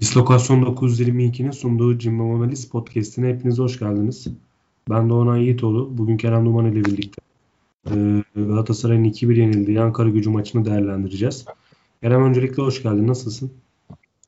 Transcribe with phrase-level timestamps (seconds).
[0.00, 4.26] Dislokasyon 922'nin sunduğu Cimbom Analiz Podcast'ine hepiniz hoş geldiniz.
[4.90, 5.98] Ben Doğan Yiğitoğlu.
[5.98, 7.22] Bugün Kerem Duman ile birlikte
[7.90, 11.44] e, Galatasaray'ın 2-1 yenildiği Ankara gücü maçını değerlendireceğiz.
[12.02, 13.08] Kerem öncelikle hoş geldin.
[13.08, 13.52] Nasılsın?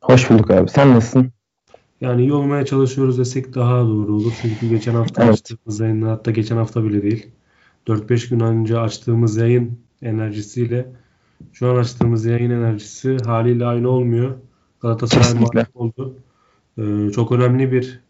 [0.00, 0.68] Hoş bulduk abi.
[0.68, 1.32] Sen nasılsın?
[2.00, 4.32] Yani iyi olmaya çalışıyoruz desek daha doğru olur.
[4.42, 5.32] Çünkü geçen hafta evet.
[5.32, 7.26] açtığımız yayın hatta geçen hafta bile değil.
[7.86, 10.92] 4-5 gün önce açtığımız yayın enerjisiyle
[11.52, 14.34] şu an açtığımız yayın enerjisi haliyle aynı olmuyor.
[14.80, 16.14] Galatasaray mağlup oldu.
[16.78, 18.00] Ee, çok önemli bir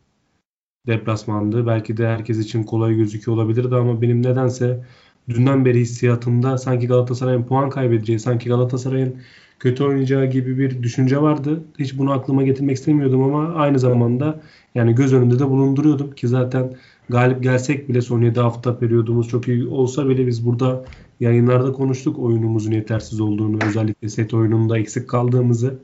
[0.87, 1.67] deplasmandı.
[1.67, 4.85] Belki de herkes için kolay gözüküyor olabilirdi ama benim nedense
[5.29, 9.17] dünden beri hissiyatımda sanki Galatasaray'ın puan kaybedeceği, sanki Galatasaray'ın
[9.59, 11.65] kötü oynayacağı gibi bir düşünce vardı.
[11.79, 14.41] Hiç bunu aklıma getirmek istemiyordum ama aynı zamanda
[14.75, 16.77] yani göz önünde de bulunduruyordum ki zaten
[17.09, 20.85] galip gelsek bile son 7 hafta periyodumuz çok iyi olsa bile biz burada
[21.21, 25.79] yayınlarda konuştuk oyunumuzun yetersiz olduğunu, özellikle set oyununda eksik kaldığımızı.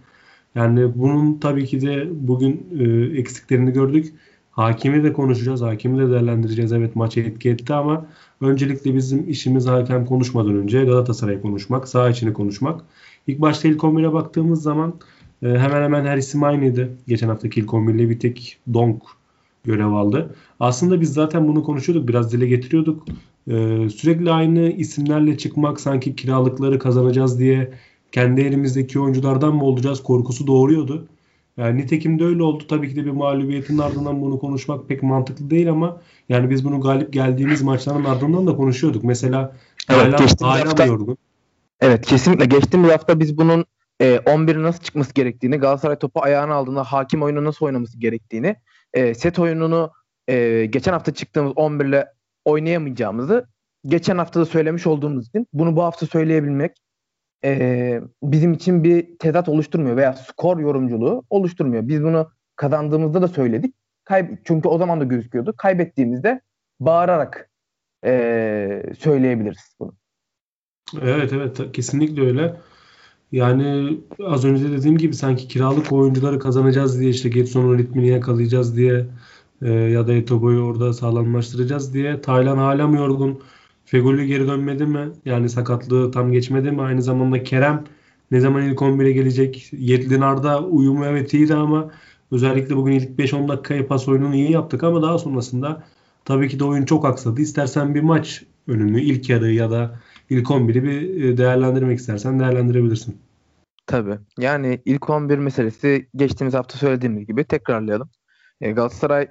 [0.54, 4.14] Yani bunun tabii ki de bugün e, eksiklerini gördük.
[4.50, 5.62] Hakimi de konuşacağız.
[5.62, 6.72] Hakimi de değerlendireceğiz.
[6.72, 8.06] Evet maça etki etti ama
[8.40, 12.80] öncelikle bizim işimiz hakem konuşmadan önce Galatasaray konuşmak, saha içini konuşmak.
[13.26, 14.94] İlk başta ilk 11'e baktığımız zaman
[15.42, 16.90] e, hemen hemen her isim aynıydı.
[17.08, 19.02] Geçen haftaki ilk 11'le bir tek Donk
[19.64, 20.34] görev aldı.
[20.60, 22.08] Aslında biz zaten bunu konuşuyorduk.
[22.08, 23.06] Biraz dile getiriyorduk.
[23.48, 27.72] E, sürekli aynı isimlerle çıkmak sanki kiralıkları kazanacağız diye
[28.14, 31.08] kendi elimizdeki oyunculardan mı olacağız korkusu doğuruyordu.
[31.56, 32.64] Yani nitekim de öyle oldu.
[32.68, 36.80] Tabii ki de bir mağlubiyetin ardından bunu konuşmak pek mantıklı değil ama yani biz bunu
[36.80, 39.04] galip geldiğimiz maçların ardından da konuşuyorduk.
[39.04, 39.56] Mesela
[39.90, 41.16] evet, hala, hafta, yorgun.
[41.80, 42.44] Evet kesinlikle.
[42.44, 43.64] Geçtiğimiz hafta biz bunun
[44.00, 48.56] e, 11'i nasıl çıkması gerektiğini, Galatasaray topu ayağına aldığında hakim oyunu nasıl oynaması gerektiğini,
[48.92, 49.90] e, set oyununu
[50.28, 52.06] e, geçen hafta çıktığımız 11 ile
[52.44, 53.48] oynayamayacağımızı
[53.86, 56.83] geçen hafta da söylemiş olduğumuz için bunu bu hafta söyleyebilmek
[57.44, 61.88] e, bizim için bir tezat oluşturmuyor veya skor yorumculuğu oluşturmuyor.
[61.88, 63.74] Biz bunu kazandığımızda da söyledik.
[64.04, 65.54] Kayb çünkü o zaman da gözüküyordu.
[65.56, 66.40] Kaybettiğimizde
[66.80, 67.50] bağırarak
[68.04, 69.94] e, söyleyebiliriz bunu.
[71.02, 72.56] Evet evet kesinlikle öyle.
[73.32, 79.06] Yani az önce dediğim gibi sanki kiralık oyuncuları kazanacağız diye işte Getson'un ritmini yakalayacağız diye
[79.62, 82.20] e, ya da Etobo'yu orada sağlamlaştıracağız diye.
[82.20, 83.42] Taylan hala mı yorgun?
[83.94, 85.12] Feguli geri dönmedi mi?
[85.24, 86.82] Yani sakatlığı tam geçmedi mi?
[86.82, 87.84] Aynı zamanda Kerem
[88.30, 89.68] ne zaman ilk 11'e gelecek?
[89.72, 91.90] Yedlinar'da uyumu evet iyiydi ama
[92.30, 95.84] özellikle bugün ilk 5-10 dakikayı pas oyununu iyi yaptık ama daha sonrasında
[96.24, 97.40] tabii ki de oyun çok aksadı.
[97.40, 100.00] İstersen bir maç önünü ilk yarı ya da
[100.30, 103.18] ilk 11'i bir e, değerlendirmek istersen değerlendirebilirsin.
[103.86, 104.18] Tabii.
[104.38, 108.10] Yani ilk 11 meselesi geçtiğimiz hafta söylediğimiz gibi tekrarlayalım.
[108.60, 109.28] E, Galatasaray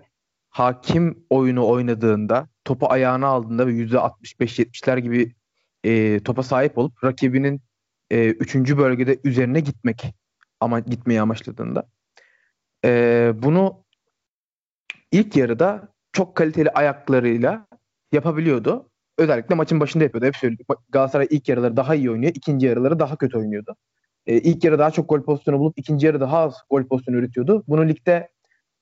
[0.50, 5.36] hakim oyunu oynadığında topu ayağına aldığında ve %65-70'ler gibi
[5.84, 7.62] e, topa sahip olup rakibinin
[8.10, 10.16] e, üçüncü bölgede üzerine gitmek
[10.60, 11.88] ama gitmeyi amaçladığında
[12.86, 13.84] e, bunu
[15.12, 17.68] ilk yarıda çok kaliteli ayaklarıyla
[18.12, 18.90] yapabiliyordu.
[19.18, 20.26] Özellikle maçın başında yapıyordu.
[20.26, 20.68] Hep söyledik.
[20.90, 22.32] Galatasaray ilk yarıları daha iyi oynuyor.
[22.36, 23.76] ikinci yarıları daha kötü oynuyordu.
[24.28, 27.64] E, ilk yarı daha çok gol pozisyonu bulup ikinci yarı daha az gol pozisyonu üretiyordu.
[27.68, 28.30] Bunu ligde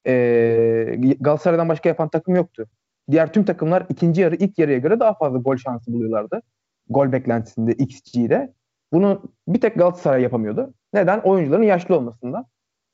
[0.08, 2.70] e, Galatasaray'dan başka yapan takım yoktu.
[3.12, 6.42] Diğer tüm takımlar ikinci yarı ilk yarıya göre daha fazla gol şansı buluyorlardı.
[6.90, 8.54] Gol beklentisinde XG'de.
[8.94, 10.74] Bunu bir tek Galatasaray yapamıyordu.
[10.94, 11.20] Neden?
[11.20, 12.46] Oyuncuların yaşlı olmasından.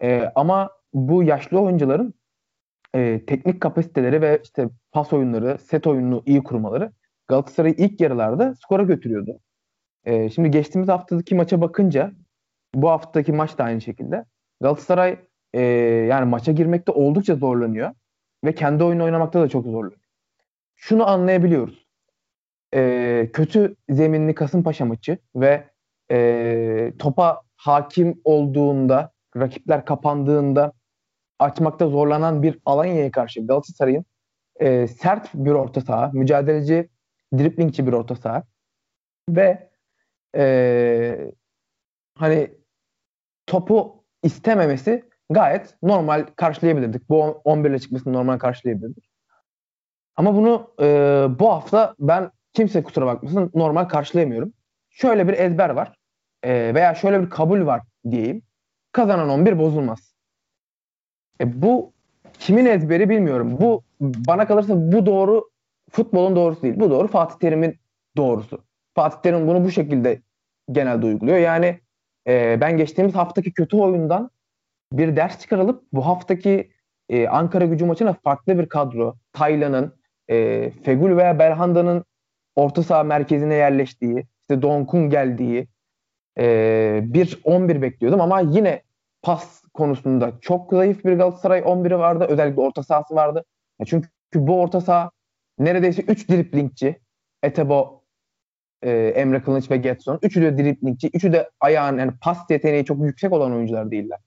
[0.01, 2.13] E, ama bu yaşlı oyuncuların
[2.95, 6.91] e, teknik kapasiteleri ve işte pas oyunları, set oyununu iyi kurmaları
[7.27, 9.39] Galatasaray'ı ilk yarılarda skora götürüyordu.
[10.05, 12.11] E, şimdi geçtiğimiz haftaki maça bakınca
[12.75, 14.25] bu haftaki maç da aynı şekilde.
[14.61, 15.19] Galatasaray
[15.53, 15.61] e,
[16.09, 17.91] yani maça girmekte oldukça zorlanıyor
[18.47, 19.99] ve kendi oyunu oynamakta da çok zorlanıyor.
[20.75, 21.87] Şunu anlayabiliyoruz.
[22.73, 25.69] E, kötü zeminli Kasımpaşa maçı ve
[26.11, 30.73] e, topa hakim olduğunda, rakipler kapandığında
[31.39, 34.05] açmakta zorlanan bir Alanya'ya karşı Galatasaray'ın
[34.59, 36.89] e, sert bir orta saha, mücadeleci,
[37.33, 38.43] driplingçi bir orta saha
[39.29, 39.69] ve
[40.35, 41.31] e,
[42.15, 42.51] hani
[43.47, 47.09] topu istememesi gayet normal karşılayabilirdik.
[47.09, 49.09] Bu 11 ile çıkmasını normal karşılayabilirdik.
[50.15, 50.85] Ama bunu e,
[51.39, 54.53] bu hafta ben kimse kusura bakmasın normal karşılayamıyorum.
[54.89, 55.95] Şöyle bir ezber var
[56.43, 57.81] e, veya şöyle bir kabul var
[58.11, 58.41] diyeyim.
[58.91, 60.15] Kazanan 11 bozulmaz.
[61.41, 61.93] E, bu
[62.39, 63.57] kimin ezberi bilmiyorum.
[63.61, 65.49] Bu bana kalırsa bu doğru
[65.91, 66.79] futbolun doğrusu değil.
[66.79, 67.79] Bu doğru Fatih Terim'in
[68.17, 68.63] doğrusu.
[68.95, 70.21] Fatih Terim bunu bu şekilde
[70.71, 71.37] genelde uyguluyor.
[71.37, 71.79] Yani
[72.27, 74.31] e, ben geçtiğimiz haftaki kötü oyundan
[74.91, 76.71] bir ders çıkarılıp bu haftaki
[77.09, 79.95] e, Ankara gücü maçına farklı bir kadro, Taylan'ın,
[80.29, 82.05] e, Fegül veya Belhanda'nın
[82.55, 85.67] orta saha merkezine yerleştiği, işte Donk'un geldiği
[86.39, 88.83] e, bir 11 bekliyordum ama yine
[89.21, 92.25] pas konusunda çok zayıf bir Galatasaray 11'i vardı.
[92.29, 93.45] Özellikle orta sahası vardı.
[93.85, 95.11] Çünkü bu orta saha
[95.59, 96.99] neredeyse 3 driplingçi.
[97.43, 98.03] Etebo,
[98.81, 100.19] e, Emre Kılıç ve Getson.
[100.21, 101.09] Üçü de driplingçi.
[101.13, 104.19] Üçü de ayağın yani pas yeteneği çok yüksek olan oyuncular değiller.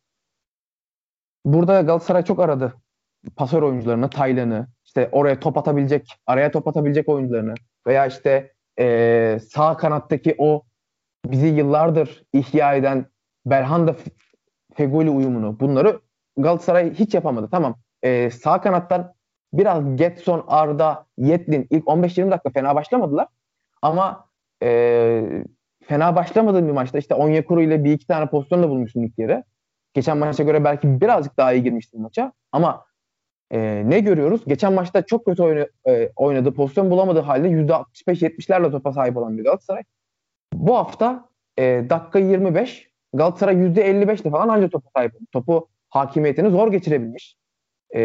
[1.45, 2.75] Burada Galatasaray çok aradı.
[3.37, 7.55] Pasör oyuncularını, Taylan'ı, işte oraya top atabilecek, araya top atabilecek oyuncularını
[7.87, 10.63] veya işte e, sağ kanattaki o
[11.27, 13.07] bizi yıllardır ihya eden
[13.47, 13.97] Belhanda
[14.75, 16.01] Fegoli uyumunu bunları
[16.37, 17.49] Galatasaray hiç yapamadı.
[17.51, 19.15] Tamam e, sağ kanattan
[19.53, 23.27] biraz Getson, Arda, Yetlin ilk 15-20 dakika fena başlamadılar.
[23.83, 24.29] Ama
[24.63, 25.45] e,
[25.85, 29.45] fena başlamadığım bir maçta işte Onyekuru ile bir iki tane pozisyon da bulmuştum ilk yarı.
[29.95, 32.33] Geçen maça göre belki birazcık daha iyi girmiştim maça.
[32.53, 32.85] Ama
[33.51, 34.45] e, ne görüyoruz?
[34.47, 36.55] Geçen maçta çok kötü oyna, e, oynadı.
[36.55, 39.83] Pozisyon bulamadığı halde %65-70'lerle topa sahip olan bir Galatasaray.
[40.55, 41.29] Bu hafta
[41.59, 45.13] e, dakika 25 Galatasaray %55'te falan ancak topa sahip.
[45.33, 47.37] Topu hakimiyetini zor geçirebilmiş.
[47.95, 48.03] E,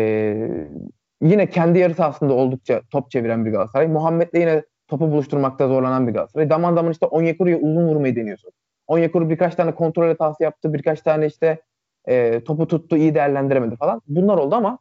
[1.21, 3.87] yine kendi yarı sahasında oldukça top çeviren bir Galatasaray.
[3.87, 6.47] Muhammed'le yine topu buluşturmakta zorlanan bir Galatasaray.
[6.47, 8.51] Zaman zaman işte Onyekuru'ya uzun vurmayı deniyorsun.
[8.87, 10.73] Onyekuru birkaç tane kontrol hatası yaptı.
[10.73, 11.61] Birkaç tane işte
[12.07, 14.01] e, topu tuttu, iyi değerlendiremedi falan.
[14.07, 14.79] Bunlar oldu ama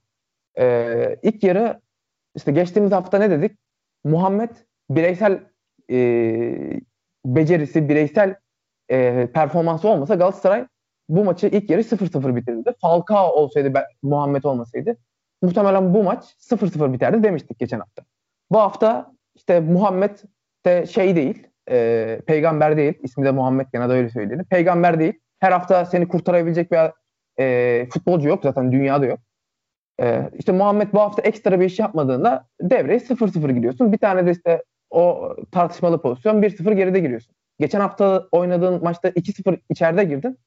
[0.58, 1.80] e, ilk yarı
[2.36, 3.58] işte geçtiğimiz hafta ne dedik?
[4.04, 4.50] Muhammed
[4.90, 5.40] bireysel
[5.90, 6.80] e,
[7.24, 8.36] becerisi, bireysel
[8.90, 10.66] e, performansı olmasa Galatasaray
[11.08, 12.74] bu maçı ilk yarı 0-0 bitirdi.
[12.80, 13.72] Falcao olsaydı
[14.02, 14.96] Muhammed olmasaydı
[15.42, 18.02] muhtemelen bu maç 0-0 biterdi demiştik geçen hafta.
[18.50, 20.18] Bu hafta işte Muhammed
[20.66, 22.94] de şey değil, e, peygamber değil.
[23.02, 24.44] İsmi de Muhammed gene de öyle söyleyelim.
[24.44, 25.20] Peygamber değil.
[25.40, 26.76] Her hafta seni kurtarabilecek bir
[27.38, 28.40] e, futbolcu yok.
[28.42, 29.18] Zaten dünyada yok.
[30.00, 33.92] E, işte Muhammed bu hafta ekstra bir iş yapmadığında devreye 0-0 gidiyorsun.
[33.92, 37.34] Bir tane de işte o tartışmalı pozisyon 1-0 geride giriyorsun.
[37.58, 40.38] Geçen hafta oynadığın maçta 2-0 içeride girdin.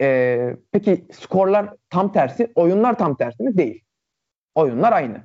[0.00, 3.56] E, peki skorlar tam tersi, oyunlar tam tersi mi?
[3.56, 3.84] Değil.
[4.54, 5.20] Oyunlar aynı.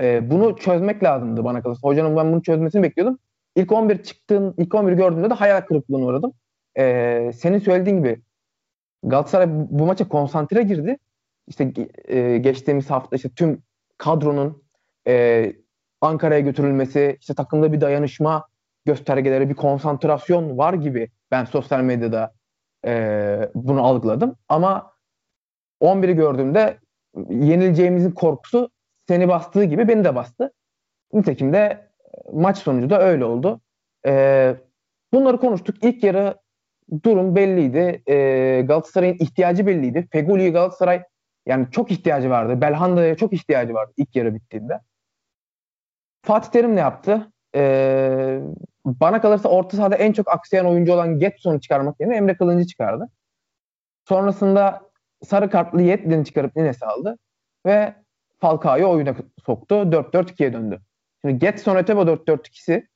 [0.00, 1.88] E, bunu çözmek lazımdı bana kalırsa.
[1.88, 3.18] Hocanın ben bunu çözmesini bekliyordum.
[3.56, 6.32] İlk 11 çıktığın, ilk 11 gördüğümde de hayal kırıklığına uğradım.
[6.78, 8.20] E, senin söylediğin gibi
[9.02, 10.98] Galatasaray bu, bu maça konsantre girdi.
[11.48, 11.72] İşte
[12.04, 13.62] e, geçtiğimiz hafta işte tüm
[13.98, 14.62] kadronun
[15.06, 15.52] e,
[16.00, 18.48] Ankara'ya götürülmesi, işte takımda bir dayanışma
[18.84, 22.34] göstergeleri, bir konsantrasyon var gibi ben sosyal medyada
[22.86, 24.36] e, bunu algıladım.
[24.48, 24.92] Ama
[25.80, 26.78] 11'i gördüğümde
[27.30, 28.70] yenileceğimizin korkusu
[29.08, 30.52] seni bastığı gibi beni de bastı.
[31.12, 31.88] Nitekim de e,
[32.32, 33.60] maç sonucu da öyle oldu.
[34.06, 34.56] E,
[35.12, 35.84] bunları konuştuk.
[35.84, 36.34] İlk yarı
[37.02, 38.02] durum belliydi.
[38.06, 38.14] E,
[38.68, 40.08] Galatasaray'ın ihtiyacı belliydi.
[40.12, 41.02] Fegoli'yi Galatasaray
[41.46, 42.60] yani çok ihtiyacı vardı.
[42.60, 44.80] Belhanda'ya çok ihtiyacı vardı ilk yarı bittiğinde.
[46.22, 47.32] Fatih Terim ne yaptı?
[47.54, 48.40] Ee,
[48.84, 53.08] bana kalırsa orta sahada en çok aksayan oyuncu olan Getson'u çıkarmak yerine Emre Kılıncı çıkardı.
[54.08, 54.82] Sonrasında
[55.24, 57.18] sarı kartlı Yetlin'i çıkarıp Nines'i aldı.
[57.66, 57.94] Ve
[58.40, 59.14] Falcao'yu oyuna
[59.46, 59.74] soktu.
[59.74, 60.80] 4-4-2'ye döndü.
[61.20, 62.86] Şimdi Getson Ötebo 4-4-2'si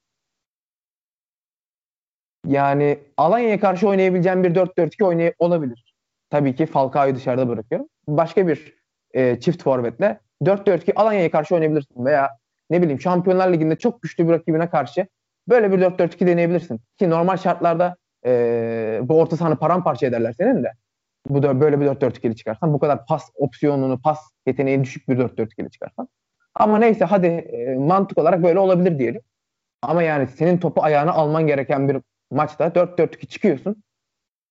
[2.46, 5.94] yani Alanya'ya karşı oynayabileceğim bir 4-4-2 oynay olabilir.
[6.31, 7.88] Tabii ki Falcao'yu dışarıda bırakıyorum.
[8.08, 8.75] Başka bir
[9.14, 12.31] e, çift forvetle 4-4-2 Alanya'ya karşı oynayabilirsin veya
[12.70, 15.06] ne bileyim Şampiyonlar Ligi'nde çok güçlü bir rakibine karşı
[15.48, 16.81] böyle bir 4-4-2 deneyebilirsin.
[16.98, 20.72] Ki normal şartlarda e, bu orta sahanı paramparça ederler senin de.
[21.29, 25.70] Bu da böyle bir 4-4-2'li çıkarsan bu kadar pas opsiyonunu, pas yeteneği düşük bir 4-4-2'li
[25.70, 26.08] çıkarsan.
[26.55, 29.22] Ama neyse hadi e, mantık olarak böyle olabilir diyelim.
[29.82, 31.96] Ama yani senin topu ayağına alman gereken bir
[32.31, 33.82] maçta 4-4-2 çıkıyorsun.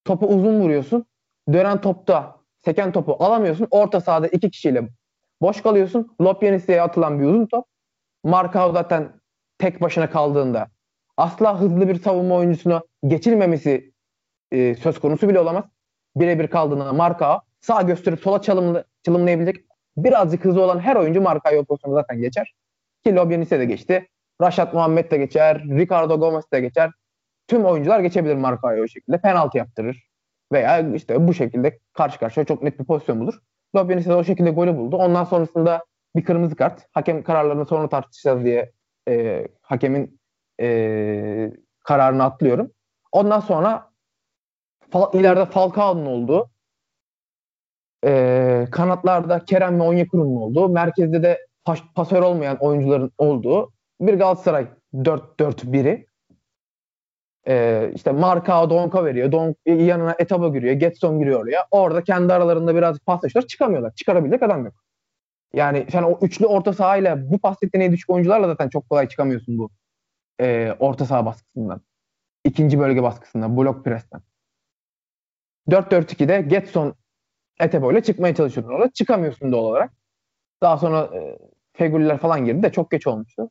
[0.05, 1.05] Topu uzun vuruyorsun.
[1.53, 3.67] Dönen topta seken topu alamıyorsun.
[3.71, 4.89] Orta sahada iki kişiyle
[5.41, 6.15] boş kalıyorsun.
[6.21, 7.65] Lopyenis'e atılan bir uzun top.
[8.24, 9.21] Markao zaten
[9.57, 10.67] tek başına kaldığında
[11.17, 13.93] asla hızlı bir savunma oyuncusunu geçirmemesi
[14.51, 15.65] e, söz konusu bile olamaz.
[16.15, 19.65] Birebir kaldığında Markao sağ gösterip sola çalımlı, çalımlayabilecek
[19.98, 22.53] birazcık hızlı olan her oyuncu Markao'yu pozisyonu zaten geçer.
[23.05, 24.07] Ki Lobyanis'e de geçti.
[24.41, 25.63] Raşat Muhammed de geçer.
[25.63, 26.91] Ricardo Gomez de geçer.
[27.49, 29.21] Tüm oyuncular geçebilir Markao'yu o şekilde.
[29.21, 30.09] Penaltı yaptırır.
[30.51, 33.39] Veya işte bu şekilde karşı karşıya çok net bir pozisyon bulur.
[33.75, 34.97] Lobyanis'e de o şekilde golü buldu.
[34.97, 36.85] Ondan sonrasında bir kırmızı kart.
[36.91, 38.71] Hakem kararlarını sonra tartışacağız diye
[39.07, 40.19] e, hakemin
[40.61, 41.51] e,
[41.83, 42.71] kararını atlıyorum.
[43.11, 43.89] Ondan sonra
[44.89, 46.49] fal, ileride Falcao'nun olduğu
[48.05, 54.67] e, kanatlarda Kerem ve Onyekuru'nun olduğu, merkezde de pas, pasör olmayan oyuncuların olduğu bir Galatasaray
[54.93, 56.08] 4-4-1'i
[57.49, 59.31] e, işte Marka Donka veriyor.
[59.31, 60.73] Donk yanına Etaba giriyor.
[60.73, 61.67] Getson giriyor oraya.
[61.71, 63.47] Orada kendi aralarında biraz paslaşıyorlar.
[63.47, 63.95] Çıkamıyorlar.
[63.95, 64.73] Çıkarabilecek adam yok.
[65.53, 69.57] Yani sen o üçlü orta sahayla bu pas yeteneği düşük oyuncularla zaten çok kolay çıkamıyorsun
[69.57, 69.69] bu
[70.41, 71.81] e, orta saha baskısından.
[72.45, 74.21] İkinci bölge baskısından, blok presten.
[75.69, 76.95] 4-4-2'de Getson
[77.59, 78.91] Etebo çıkmaya çalışıyordun orada.
[78.93, 79.93] Çıkamıyorsun doğal olarak.
[80.61, 81.37] Daha sonra e,
[81.73, 83.49] Fegüliler falan girdi de çok geç olmuştu.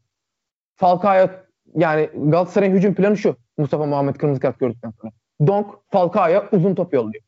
[0.77, 3.37] Falcao'ya yani Galatasaray'ın hücum planı şu.
[3.59, 5.13] Mustafa Muhammed kırmızı kart gördükten sonra.
[5.47, 7.25] Donk Falcao'ya uzun top yolluyor.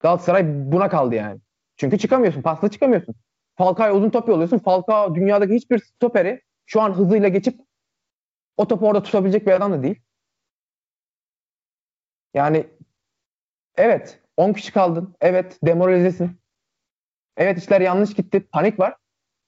[0.00, 1.40] Galatasaray buna kaldı yani.
[1.76, 2.42] Çünkü çıkamıyorsun.
[2.42, 3.14] Pasla çıkamıyorsun.
[3.56, 4.58] Falcao'ya uzun top yolluyorsun.
[4.58, 7.60] Falcao dünyadaki hiçbir stoperi şu an hızıyla geçip
[8.56, 10.02] o topu orada tutabilecek bir adam da değil.
[12.34, 12.66] Yani
[13.76, 15.14] evet 10 kişi kaldın.
[15.20, 16.40] Evet demoralizesin.
[17.36, 18.40] Evet işler yanlış gitti.
[18.52, 18.96] Panik var.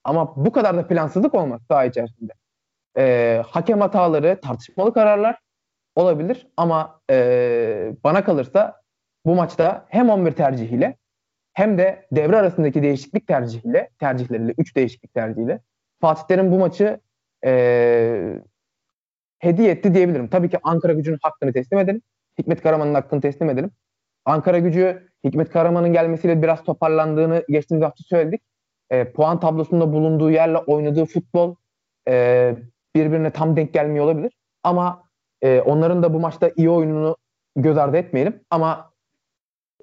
[0.04, 2.32] Ama bu kadar da plansızlık olmaz saha içerisinde.
[2.98, 5.38] Ee, hakem hataları, tartışmalı kararlar
[5.94, 6.46] olabilir.
[6.56, 8.80] Ama e, bana kalırsa
[9.26, 10.96] bu maçta hem 11 tercihiyle
[11.52, 15.60] hem de devre arasındaki değişiklik tercihiyle, tercihleriyle, 3 değişiklik tercihiyle
[16.00, 17.00] Fatih Terim bu maçı
[17.44, 18.40] e,
[19.38, 20.28] hediye etti diyebilirim.
[20.28, 22.02] Tabii ki Ankara gücünün hakkını teslim edelim.
[22.38, 23.70] Hikmet Karaman'ın hakkını teslim edelim.
[24.24, 28.42] Ankara gücü Hikmet Karaman'ın gelmesiyle biraz toparlandığını geçtiğimiz hafta söyledik.
[28.90, 31.54] E, puan tablosunda bulunduğu yerle oynadığı futbol
[32.08, 32.54] e,
[32.94, 34.32] birbirine tam denk gelmiyor olabilir.
[34.62, 35.02] Ama
[35.42, 37.16] e, onların da bu maçta iyi oyununu
[37.56, 38.40] göz ardı etmeyelim.
[38.50, 38.90] Ama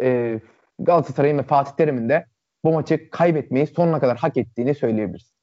[0.01, 0.39] e,
[0.79, 2.25] Galatasaray'ın ve Fatih Terim'in de
[2.63, 5.33] bu maçı kaybetmeyi sonuna kadar hak ettiğini söyleyebiliriz.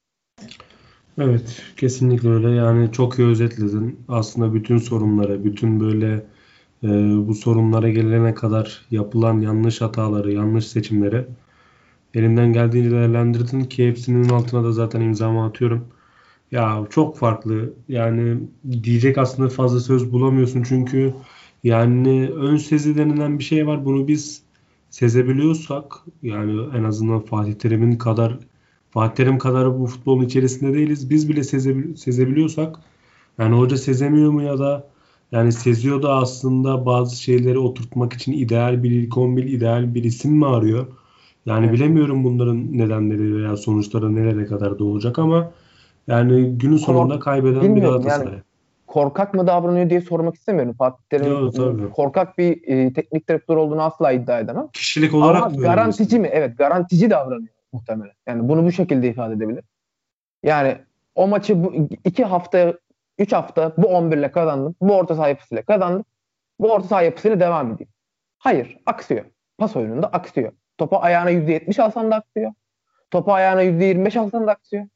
[1.18, 2.50] Evet, kesinlikle öyle.
[2.50, 4.04] Yani çok iyi özetledin.
[4.08, 6.14] Aslında bütün sorunları, bütün böyle
[6.82, 6.88] e,
[7.28, 11.26] bu sorunlara gelene kadar yapılan yanlış hataları, yanlış seçimleri
[12.14, 15.88] elimden geldiğince değerlendirdin ki hepsinin altına da zaten imzamı atıyorum.
[16.54, 17.74] Ya çok farklı.
[17.88, 18.38] Yani
[18.82, 21.14] diyecek aslında fazla söz bulamıyorsun çünkü
[21.64, 23.84] yani ön sezi denilen bir şey var.
[23.84, 24.42] Bunu biz
[24.90, 28.38] sezebiliyorsak yani en azından Fatih Terim'in kadar
[28.90, 31.10] Fatih Terim kadar bu futbolun içerisinde değiliz.
[31.10, 32.76] Biz bile sezebil sezebiliyorsak
[33.38, 34.88] yani hoca sezemiyor mu ya da
[35.32, 40.32] yani seziyor da aslında bazı şeyleri oturtmak için ideal bir ilk 11, ideal bir isim
[40.32, 40.86] mi arıyor?
[41.46, 45.52] Yani bilemiyorum bunların nedenleri veya sonuçları nereye kadar da olacak ama
[46.06, 48.26] yani günün sonunda kaybeden bir Galatasaray.
[48.26, 48.42] Yani
[48.86, 50.74] korkak mı davranıyor diye sormak istemiyorum.
[50.78, 54.68] Fatih Terim'in korkak bir e, teknik direktör olduğunu asla iddia edemem.
[54.72, 56.28] Kişilik olarak Ama garantici mi?
[56.32, 58.14] Evet garantici davranıyor muhtemelen.
[58.26, 59.64] Yani bunu bu şekilde ifade edebilir.
[60.42, 60.78] Yani
[61.14, 62.74] o maçı bu iki hafta,
[63.18, 64.74] üç hafta bu 11 ile kazandım.
[64.80, 66.04] Bu orta saha yapısıyla kazandım.
[66.60, 67.92] Bu orta saha yapısıyla devam edeyim.
[68.38, 69.24] Hayır, aksıyor.
[69.58, 70.52] Pas oyununda aksıyor.
[70.78, 72.52] Topu ayağına %70 alsan da aksıyor.
[73.10, 74.86] Topu ayağına %25 alsan da aksıyor.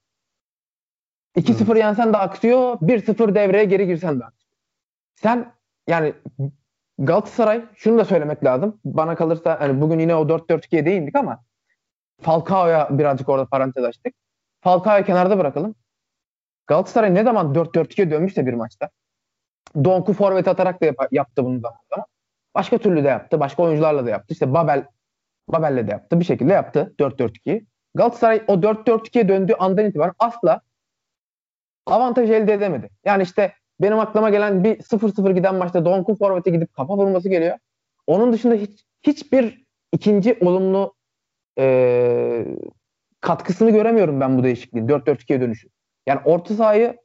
[1.36, 1.76] 2-0 evet.
[1.76, 2.78] yensen de aksıyor.
[2.80, 4.52] 1-0 devreye geri girsen de aksıyor.
[5.14, 5.52] Sen
[5.88, 6.14] yani
[6.98, 8.80] Galatasaray şunu da söylemek lazım.
[8.84, 11.44] Bana kalırsa hani bugün yine o 4-4-2'ye değindik ama
[12.20, 14.14] Falcao'ya birazcık orada parantez açtık.
[14.60, 15.74] Falcao'yu kenarda bırakalım.
[16.66, 18.90] Galatasaray ne zaman 4-4-2'ye dönmüşse bir maçta
[19.84, 21.74] Donk'u forvet atarak da yap- yaptı bunu da.
[22.54, 23.40] Başka türlü de yaptı.
[23.40, 24.32] Başka oyuncularla da yaptı.
[24.32, 24.84] İşte Babel
[25.48, 26.20] Babel'le de yaptı.
[26.20, 27.66] Bir şekilde yaptı 4-4-2'yi.
[27.94, 30.60] Galatasaray o 4-4-2'ye döndüğü andan itibaren asla
[31.92, 32.90] avantaj elde edemedi.
[33.04, 37.58] Yani işte benim aklıma gelen bir 0-0 giden maçta Donk'un forvete gidip kafa vurması geliyor.
[38.06, 40.94] Onun dışında hiç hiçbir ikinci olumlu
[41.58, 42.46] e,
[43.20, 44.88] katkısını göremiyorum ben bu değişikliğin.
[44.88, 45.68] 4-4-2'ye dönüşü.
[46.06, 46.96] Yani orta sahayı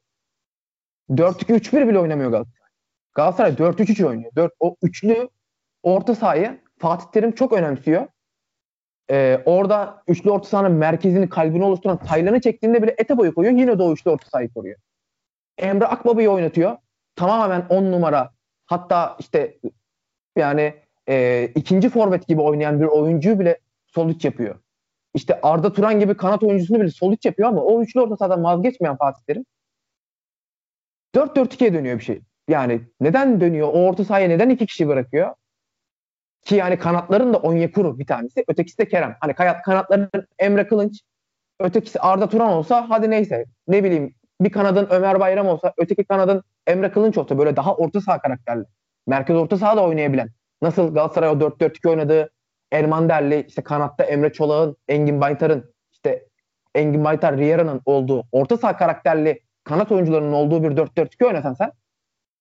[1.09, 2.69] 4-2-3-1 bile oynamıyor Galatasaray.
[3.13, 4.31] Galatasaray 4-3-3 oynuyor.
[4.35, 5.29] 4, o üçlü
[5.83, 8.07] orta sahayı Fatih Terim çok önemsiyor.
[9.12, 13.57] Ee, orada üçlü orta sahanın merkezini, kalbini oluşturan Taylan'ı çektiğinde bile ete boyu koyuyor.
[13.60, 14.79] Yine de o üçlü orta sahayı koruyor.
[15.57, 16.77] Emre Akbaba'yı oynatıyor.
[17.15, 18.31] Tamamen 10 numara.
[18.65, 19.57] Hatta işte
[20.38, 20.74] yani
[21.10, 24.55] e, ikinci forvet gibi oynayan bir oyuncuyu bile sol iç yapıyor.
[25.13, 28.43] İşte Arda Turan gibi kanat oyuncusunu bile sol iç yapıyor ama o üçlü orta sahadan
[28.43, 29.45] vazgeçmeyen Fatih Terim
[31.15, 32.22] 4-4-2'ye dönüyor bir şey.
[32.48, 33.67] Yani neden dönüyor?
[33.67, 35.36] O orta sahaya neden iki kişi bırakıyor?
[36.45, 38.43] Ki yani kanatların da Onyekuru bir tanesi.
[38.47, 39.17] Ötekisi de Kerem.
[39.19, 39.33] Hani
[39.65, 40.09] kanatların
[40.39, 41.01] Emre Kılınç.
[41.59, 43.45] Ötekisi Arda Turan olsa hadi neyse.
[43.67, 48.01] Ne bileyim bir kanadın Ömer Bayram olsa öteki kanadın Emre Kılınç olsa böyle daha orta
[48.01, 48.63] saha karakterli.
[49.07, 50.29] Merkez orta saha da oynayabilen.
[50.62, 52.31] Nasıl Galatasaray o 4-4-2 oynadığı
[52.71, 56.25] Erman Derli, işte kanatta Emre Çolak'ın, Engin Baytar'ın, işte
[56.75, 61.71] Engin Baytar, Riera'nın olduğu orta saha karakterli kanat oyuncularının olduğu bir 4-4-2 oynasan sen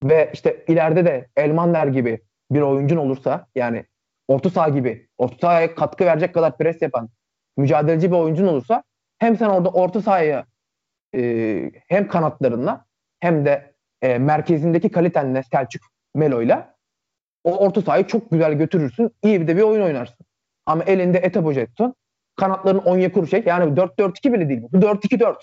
[0.05, 3.85] ve işte ileride de Elmander gibi bir oyuncun olursa yani
[4.33, 7.09] orta saha gibi orta sahaya katkı verecek kadar pres yapan
[7.57, 8.83] mücadeleci bir oyuncun olursa
[9.19, 10.47] hem sen orada orta sahaya
[11.15, 12.85] e, hem kanatlarınla
[13.21, 15.83] hem de e, merkezindeki kalitenle Selçuk
[16.15, 16.73] Melo'yla
[17.45, 19.11] o orta sahayı çok güzel götürürsün.
[19.23, 20.27] İyi bir de bir oyun oynarsın.
[20.67, 21.95] Ama elinde Etebo Jetson.
[22.37, 23.43] Kanatların Onyekuru şey.
[23.47, 24.63] Yani 4-4-2 bile değil.
[24.73, 25.37] Bu 4-2-4.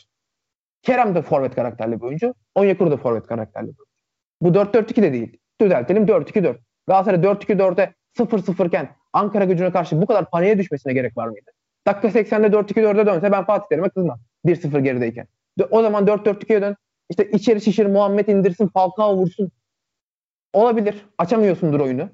[0.82, 2.34] Kerem de forvet karakterli bir oyuncu.
[2.56, 3.86] Onyekuru da forvet karakterli bir oyuncu.
[4.42, 5.38] Bu 4-4-2 de değil.
[5.62, 6.58] Düzeltelim 4-2-4.
[6.88, 11.52] Galatasaray 4-2-4'e 0-0 iken Ankara gücüne karşı bu kadar paniğe düşmesine gerek var mıydı?
[11.88, 14.20] Dakika 80'de 4-2-4'e dönse ben Fatih Terim'e kızmam.
[14.46, 15.28] 1-0 gerideyken.
[15.72, 16.76] O zaman 4-4-2'ye dön.
[17.10, 19.52] İşte içeri şişir Muhammed indirsin Falcao vursun.
[20.54, 21.06] Olabilir.
[21.18, 22.10] Açamıyorsundur oyunu.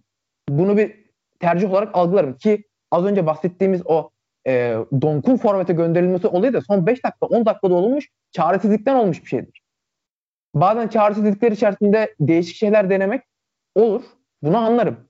[0.49, 1.05] Bunu bir
[1.39, 4.09] tercih olarak algılarım ki az önce bahsettiğimiz o
[4.47, 9.27] e, Donk'un forvete gönderilmesi olayı da son 5 dakika 10 dakikada olmuş çaresizlikten olmuş bir
[9.27, 9.61] şeydir.
[10.55, 13.21] Bazen çaresizlikler içerisinde değişik şeyler denemek
[13.75, 14.03] olur.
[14.41, 15.04] Bunu anlarım.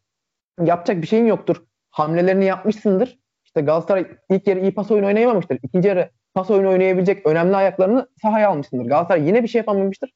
[0.63, 1.63] Yapacak bir şeyin yoktur.
[1.91, 3.19] Hamlelerini yapmışsındır.
[3.45, 5.59] İşte Galatasaray ilk yarı iyi pas oyunu oynayamamıştır.
[5.63, 8.85] İkinci yarı pas oyunu oynayabilecek önemli ayaklarını sahaya almışsındır.
[8.85, 10.13] Galatasaray yine bir şey yapamamıştır.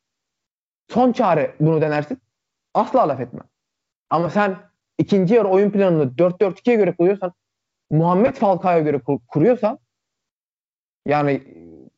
[0.90, 2.22] Son çare bunu denersin.
[2.74, 3.44] Asla laf etmem.
[4.10, 4.58] Ama sen
[4.98, 7.34] ikinci yarı oyun planını 4-4-2'ye göre kuruyorsan
[7.92, 9.80] Muhammed Falcao'ya göre kur- kuruyorsan
[11.06, 11.44] yani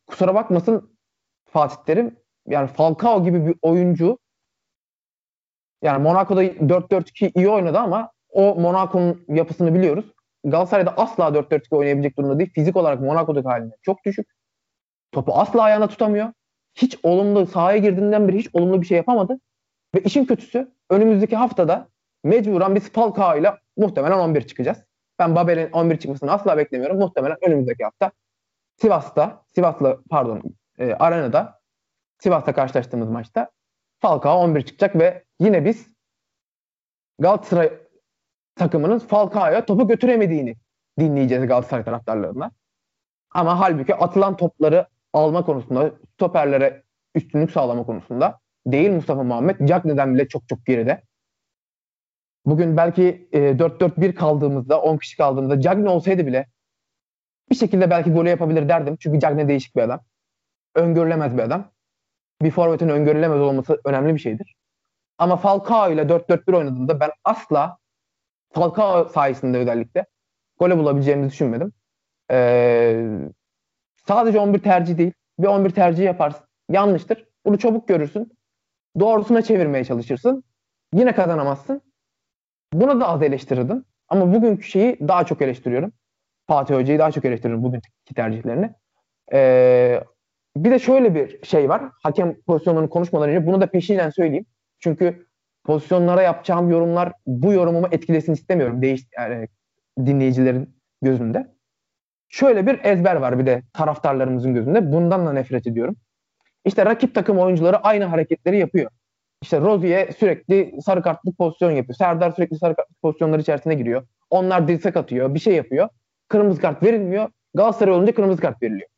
[0.06, 0.98] kusura bakmasın
[1.44, 4.18] Fatih Terim yani Falcao gibi bir oyuncu
[5.82, 10.04] yani Monaco'da 4-4-2 iyi oynadı ama o Monaco'nun yapısını biliyoruz.
[10.44, 12.50] Galatasaray'da asla 4-4-2 oynayabilecek durumda değil.
[12.54, 14.26] Fizik olarak Monaco'daki halinde çok düşük.
[15.12, 16.32] Topu asla ayağına tutamıyor.
[16.74, 19.40] Hiç olumlu sahaya girdiğinden beri hiç olumlu bir şey yapamadı.
[19.94, 21.88] Ve işin kötüsü önümüzdeki haftada
[22.24, 24.78] mecburen biz Falcao ile muhtemelen 11 çıkacağız.
[25.18, 26.98] Ben Babel'in 11 çıkmasını asla beklemiyorum.
[26.98, 28.12] Muhtemelen önümüzdeki hafta
[28.76, 30.42] Sivas'ta, Sivas'la pardon
[30.78, 31.60] e, Arena'da
[32.18, 33.50] Sivas'ta karşılaştığımız maçta
[34.00, 35.92] Falcao 11 çıkacak ve yine biz
[37.18, 37.81] Galatasaray
[38.54, 40.56] takımının Falcao'ya topu götüremediğini
[40.98, 42.50] dinleyeceğiz Galatasaray taraftarlarına.
[43.30, 46.82] Ama halbuki atılan topları alma konusunda, stoperlere
[47.14, 49.68] üstünlük sağlama konusunda değil Mustafa Muhammed.
[49.68, 51.02] Cagney'den bile çok çok geride.
[52.46, 56.46] Bugün belki e, 4-4-1 kaldığımızda, 10 kişi kaldığımızda Cagney olsaydı bile
[57.50, 58.96] bir şekilde belki golü yapabilir derdim.
[59.00, 60.00] Çünkü Cagney değişik bir adam.
[60.74, 61.70] Öngörülemez bir adam.
[62.42, 64.56] Bir forvetin öngörülemez olması önemli bir şeydir.
[65.18, 67.78] Ama Falcao ile 4-4-1 oynadığında ben asla
[68.52, 70.06] Falcao sayesinde özellikle
[70.58, 71.72] gole bulabileceğimizi düşünmedim.
[72.30, 73.06] Ee,
[74.06, 75.12] sadece 11 tercih değil.
[75.38, 76.46] Bir 11 tercih yaparsın.
[76.70, 77.26] Yanlıştır.
[77.44, 78.32] Bunu çabuk görürsün.
[79.00, 80.44] Doğrusuna çevirmeye çalışırsın.
[80.94, 81.82] Yine kazanamazsın.
[82.72, 83.84] Bunu da az eleştirirdim.
[84.08, 85.92] Ama bugünkü şeyi daha çok eleştiriyorum.
[86.46, 88.74] Fatih Hoca'yı daha çok eleştiriyorum bugünkü tercihlerini.
[89.32, 90.04] Ee,
[90.56, 91.82] bir de şöyle bir şey var.
[92.02, 94.46] Hakem pozisyonlarını konuşmadan önce bunu da peşinden söyleyeyim.
[94.78, 95.26] Çünkü
[95.64, 99.48] pozisyonlara yapacağım yorumlar bu yorumumu etkilesin istemiyorum değiş yani
[99.98, 101.52] dinleyicilerin gözünde.
[102.28, 104.92] Şöyle bir ezber var bir de taraftarlarımızın gözünde.
[104.92, 105.96] Bundan da nefret ediyorum.
[106.64, 108.90] İşte rakip takım oyuncuları aynı hareketleri yapıyor.
[109.42, 111.96] İşte Rozier sürekli sarı kartlı pozisyon yapıyor.
[111.96, 114.06] Serdar sürekli sarı kartlı pozisyonlar içerisine giriyor.
[114.30, 115.88] Onlar dirsek atıyor, bir şey yapıyor.
[116.28, 117.28] Kırmızı kart verilmiyor.
[117.54, 118.88] Galatasaray olunca kırmızı kart veriliyor.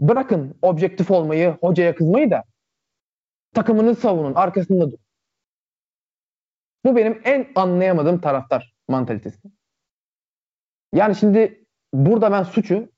[0.00, 2.44] Bırakın objektif olmayı, hocaya kızmayı da
[3.54, 4.98] takımını savunun, arkasında dur.
[6.84, 9.48] Bu benim en anlayamadığım taraftar mantalitesi.
[10.94, 12.92] Yani şimdi burada ben suçu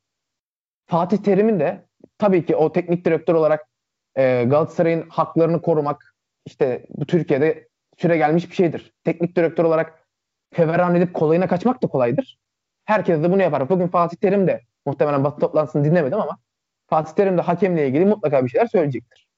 [0.86, 1.86] Fatih Terim'in de
[2.18, 3.68] tabii ki o teknik direktör olarak
[4.16, 6.14] e, Galatasaray'ın haklarını korumak
[6.46, 8.92] işte bu Türkiye'de süre gelmiş bir şeydir.
[9.04, 10.06] Teknik direktör olarak
[10.54, 12.38] feveran edip kolayına kaçmak da kolaydır.
[12.84, 13.68] Herkes de bunu yapar.
[13.68, 16.38] Bugün Fatih Terim de muhtemelen basın toplantısını dinlemedim ama
[16.86, 19.29] Fatih Terim de hakemle ilgili mutlaka bir şeyler söyleyecektir.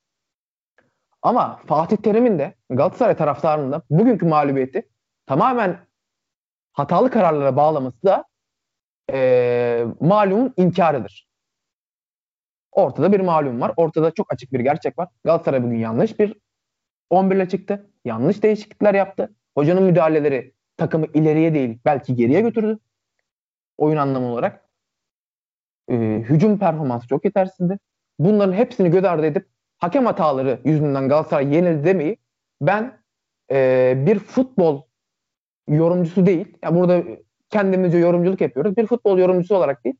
[1.22, 4.88] Ama Fatih Terim'in de Galatasaray taraftarının da bugünkü mağlubiyeti
[5.26, 5.78] tamamen
[6.72, 8.24] hatalı kararlara bağlaması da
[9.12, 11.28] e, malumun inkarıdır.
[12.72, 13.72] Ortada bir malum var.
[13.76, 15.08] Ortada çok açık bir gerçek var.
[15.24, 16.36] Galatasaray bugün yanlış bir
[17.10, 17.90] 11 ile çıktı.
[18.04, 19.34] Yanlış değişiklikler yaptı.
[19.54, 22.78] Hocanın müdahaleleri takımı ileriye değil belki geriye götürdü.
[23.78, 24.68] Oyun anlamı olarak.
[25.88, 27.78] E, hücum performansı çok yetersizdi.
[28.18, 29.51] Bunların hepsini göz ardı edip
[29.82, 32.16] hakem hataları yüzünden Galatasaray yenildi demeyi
[32.60, 32.98] ben
[33.50, 34.82] e, bir futbol
[35.68, 36.46] yorumcusu değil.
[36.62, 37.02] Yani burada
[37.50, 38.76] kendimizce yorumculuk yapıyoruz.
[38.76, 39.96] Bir futbol yorumcusu olarak değil.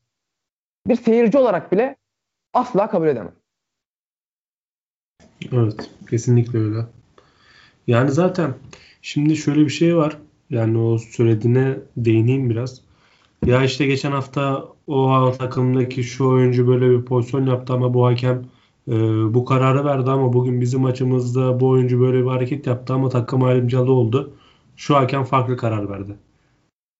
[0.87, 1.95] Bir seyirci olarak bile
[2.53, 3.35] asla kabul edemem.
[5.51, 5.89] Evet.
[6.09, 6.85] Kesinlikle öyle.
[7.87, 8.53] Yani zaten
[9.01, 10.17] şimdi şöyle bir şey var.
[10.49, 12.81] Yani o söylediğine değineyim biraz.
[13.45, 18.45] Ya işte geçen hafta o takımdaki şu oyuncu böyle bir pozisyon yaptı ama bu hakem
[18.87, 18.93] e,
[19.33, 23.43] bu kararı verdi ama bugün bizim maçımızda bu oyuncu böyle bir hareket yaptı ama takım
[23.43, 24.33] ayrımcılığı oldu.
[24.75, 26.15] Şu hakem farklı karar verdi.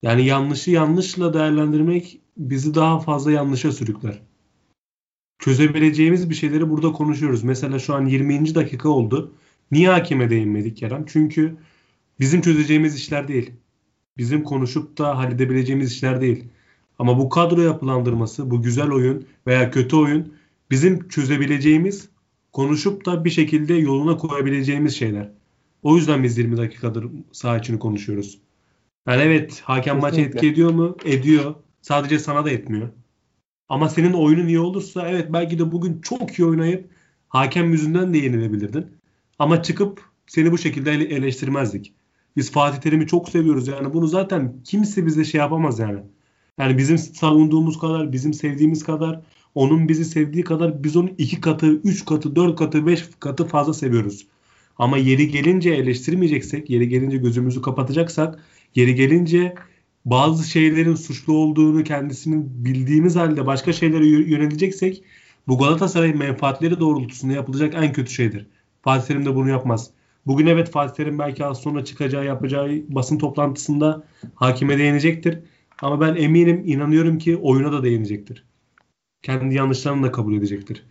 [0.04, 4.22] Yani yanlışı yanlışla değerlendirmek bizi daha fazla yanlışa sürükler.
[5.40, 7.44] Çözebileceğimiz bir şeyleri burada konuşuyoruz.
[7.44, 8.56] Mesela şu an 20.
[8.56, 9.32] dakika oldu.
[9.72, 11.06] Niye hakeme değinmedik Kerem?
[11.08, 11.58] Çünkü
[12.20, 13.52] bizim çözeceğimiz işler değil.
[14.18, 16.46] Bizim konuşup da halledebileceğimiz işler değil.
[17.00, 20.34] Ama bu kadro yapılandırması, bu güzel oyun veya kötü oyun
[20.74, 22.10] bizim çözebileceğimiz,
[22.52, 25.32] konuşup da bir şekilde yoluna koyabileceğimiz şeyler.
[25.84, 28.40] O yüzden biz 20 dakikadır saha içini konuşuyoruz.
[29.08, 30.98] Yani evet hakem maçı etki ediyor mu?
[31.06, 31.56] Ediyor.
[31.82, 32.90] Sadece sana da etmiyor.
[33.70, 36.90] Ama senin oyunun iyi olursa evet belki de bugün çok iyi oynayıp
[37.28, 38.88] hakem yüzünden de yenilebilirdin.
[39.40, 41.94] Ama çıkıp seni bu şekilde eleştirmezdik.
[42.38, 46.00] Biz Fatih Terim'i çok seviyoruz yani bunu zaten kimse bize şey yapamaz yani.
[46.60, 49.22] Yani bizim savunduğumuz kadar, bizim sevdiğimiz kadar,
[49.56, 53.74] onun bizi sevdiği kadar biz onu iki katı, üç katı, dört katı, beş katı fazla
[53.74, 54.28] seviyoruz.
[54.78, 58.40] Ama yeri gelince eleştirmeyeceksek, yeri gelince gözümüzü kapatacaksak,
[58.76, 59.56] yeri gelince
[60.06, 65.04] bazı şeylerin suçlu olduğunu kendisinin bildiğimiz halde başka şeylere yöneleceksek
[65.48, 68.48] bu Galatasaray menfaatleri doğrultusunda yapılacak en kötü şeydir.
[68.82, 69.90] Fatih Terim de bunu yapmaz.
[70.26, 74.04] Bugün evet Fatih Terim belki az sonra çıkacağı yapacağı basın toplantısında
[74.36, 75.40] hakime değinecektir.
[75.82, 78.44] Ama ben eminim inanıyorum ki oyuna da değinecektir.
[79.24, 80.84] Kendi yanlışlarını da kabul edecektir.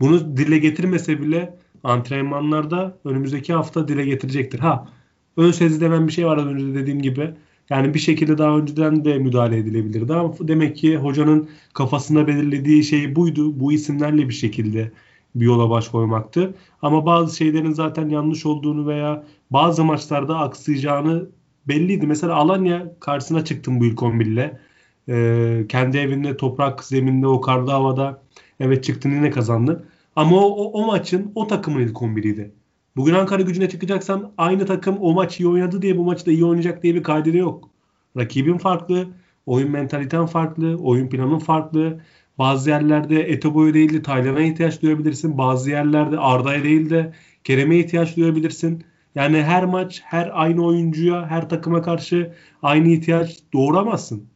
[0.00, 4.58] Bunu dile getirmese bile antrenmanlarda önümüzdeki hafta dile getirecektir.
[4.58, 4.88] Ha
[5.36, 7.34] ön sezilenen bir şey var az önce dediğim gibi.
[7.70, 13.16] Yani bir şekilde daha önceden de müdahale edilebilirdi ama demek ki hocanın kafasında belirlediği şey
[13.16, 13.60] buydu.
[13.60, 14.92] Bu isimlerle bir şekilde
[15.34, 16.54] bir yola baş koymaktı.
[16.82, 21.28] Ama bazı şeylerin zaten yanlış olduğunu veya bazı maçlarda aksayacağını
[21.68, 22.06] belliydi.
[22.06, 24.58] Mesela Alanya karşısına çıktım bu ilk 11'le.
[25.08, 28.22] Ee, kendi evinde toprak zeminde o karlı havada
[28.60, 29.88] evet çıktın yine kazandı.
[30.16, 32.52] Ama o, o, o maçın o takımın ilk 11'iydi.
[32.96, 36.44] Bugün Ankara gücüne çıkacaksan aynı takım o maç iyi oynadı diye bu maçı da iyi
[36.44, 37.70] oynayacak diye bir kaydede yok.
[38.16, 39.08] Rakibin farklı,
[39.46, 42.00] oyun mentaliten farklı, oyun planın farklı.
[42.38, 45.38] Bazı yerlerde Etobo'ya değil de Taylan'a ihtiyaç duyabilirsin.
[45.38, 47.12] Bazı yerlerde Arda'ya değil de
[47.44, 48.84] Kerem'e ihtiyaç duyabilirsin.
[49.14, 54.31] Yani her maç her aynı oyuncuya, her takıma karşı aynı ihtiyaç doğuramazsın.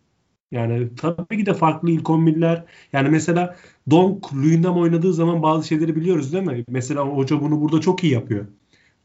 [0.52, 2.64] Yani tabii ki de farklı ilk 11'ler.
[2.92, 3.56] Yani mesela
[3.90, 6.64] Donk Luyendam oynadığı zaman bazı şeyleri biliyoruz değil mi?
[6.68, 8.46] Mesela hoca bunu burada çok iyi yapıyor.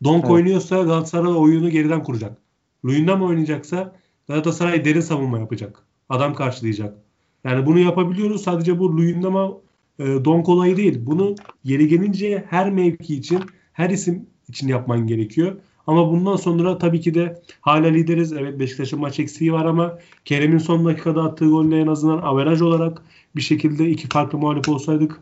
[0.03, 0.31] Donk evet.
[0.31, 2.37] oynuyorsa Galatasaray oyunu geriden kuracak.
[2.85, 3.95] Luyendam oynayacaksa
[4.27, 5.83] Galatasaray derin savunma yapacak.
[6.09, 6.97] Adam karşılayacak.
[7.43, 8.43] Yani bunu yapabiliyoruz.
[8.43, 9.51] Sadece bu Luyendam'a
[9.99, 10.99] e, Donk olayı değil.
[11.05, 13.39] Bunu yeri gelince her mevki için,
[13.73, 15.55] her isim için yapman gerekiyor.
[15.91, 18.33] Ama bundan sonra tabii ki de hala lideriz.
[18.33, 23.01] Evet Beşiktaş'ın maç eksiği var ama Kerem'in son dakikada attığı golle en azından averaj olarak
[23.35, 25.19] bir şekilde iki farklı muhalif olsaydık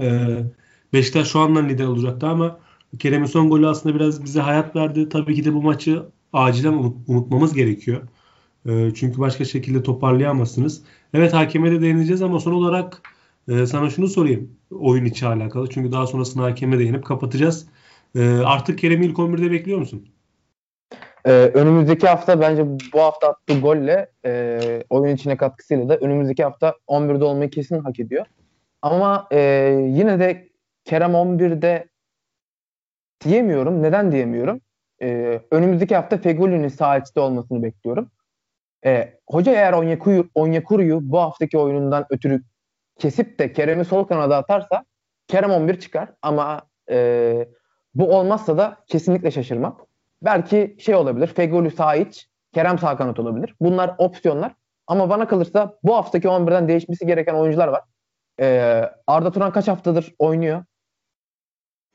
[0.00, 0.28] e,
[0.92, 2.58] Beşiktaş şu andan lider olacaktı ama
[2.98, 5.08] Kerem'in son golü aslında biraz bize hayat verdi.
[5.08, 6.02] Tabii ki de bu maçı
[6.32, 8.02] acilen unutmamız gerekiyor.
[8.66, 10.82] E, çünkü başka şekilde toparlayamazsınız.
[11.14, 13.02] Evet hakeme de değineceğiz ama son olarak
[13.48, 14.50] e, sana şunu sorayım.
[14.70, 15.70] Oyun içi alakalı.
[15.70, 17.66] Çünkü daha sonrasında hakeme değinip kapatacağız.
[18.14, 20.08] E, artık Kerem'i ilk 11'de bekliyor musun?
[21.24, 24.58] Ee, önümüzdeki hafta bence bu hafta attığı golle e,
[24.90, 28.26] oyun içine katkısıyla da önümüzdeki hafta 11'de olmayı kesin hak ediyor.
[28.82, 29.38] Ama e,
[29.88, 30.48] yine de
[30.84, 31.88] Kerem 11'de
[33.24, 33.82] diyemiyorum.
[33.82, 34.60] Neden diyemiyorum?
[35.02, 38.10] E, önümüzdeki hafta Fegoli'nin sağ olmasını bekliyorum.
[38.84, 42.42] E, hoca eğer Onyekuru'yu Onyekuru bu haftaki oyunundan ötürü
[42.98, 44.84] kesip de Kerem'i sol kanada atarsa
[45.28, 47.48] Kerem 11 çıkar ama e,
[47.94, 49.78] bu olmazsa da kesinlikle şaşırmam.
[50.22, 51.26] Belki şey olabilir.
[51.26, 53.54] Fegoli sağ iç, Kerem sağ olabilir.
[53.60, 54.54] Bunlar opsiyonlar.
[54.86, 57.82] Ama bana kalırsa bu haftaki 11'den değişmesi gereken oyuncular var.
[58.40, 60.64] Ee, Arda Turan kaç haftadır oynuyor?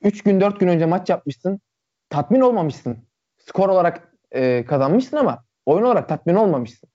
[0.02, 1.62] 3 gün 4 gün önce maç yapmışsın.
[2.10, 2.98] Tatmin olmamışsın.
[3.38, 6.90] Skor olarak e, kazanmışsın ama oyun olarak tatmin olmamışsın.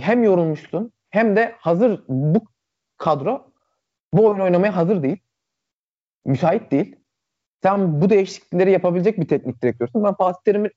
[0.00, 2.42] Hem yorulmuşsun hem de hazır bu
[2.96, 3.52] kadro
[4.12, 5.20] bu oyun oynamaya hazır değil.
[6.24, 6.96] Müsait değil.
[7.62, 10.04] Sen bu değişiklikleri yapabilecek bir teknik direktörsün.
[10.04, 10.70] Ben Fatih Terim'in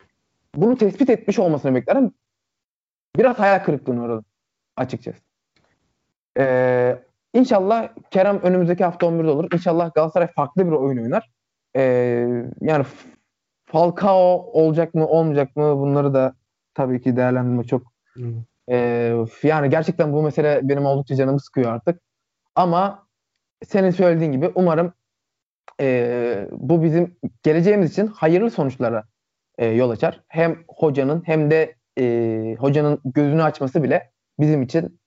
[0.55, 2.11] bunu tespit etmiş olmasını beklerim.
[3.17, 4.25] Biraz hayal kırıklığına uğradım
[4.77, 5.19] açıkçası.
[6.37, 6.99] Ee,
[7.33, 9.53] İnşallah Kerem önümüzdeki hafta 11'de olur.
[9.53, 11.31] İnşallah Galatasaray farklı bir oyun oynar.
[11.75, 11.81] Ee,
[12.61, 12.85] yani
[13.65, 16.33] Falcao olacak mı olmayacak mı bunları da
[16.73, 17.81] tabii ki değerlendirmek çok
[18.13, 18.43] hmm.
[18.69, 18.77] e,
[19.43, 22.01] yani gerçekten bu mesele benim oldukça canımı sıkıyor artık.
[22.55, 23.07] Ama
[23.65, 24.93] senin söylediğin gibi umarım
[25.81, 29.03] e, bu bizim geleceğimiz için hayırlı sonuçlara
[29.57, 30.23] e, yol açar.
[30.27, 34.99] Hem hocanın hem de e, hocanın gözünü açması bile bizim için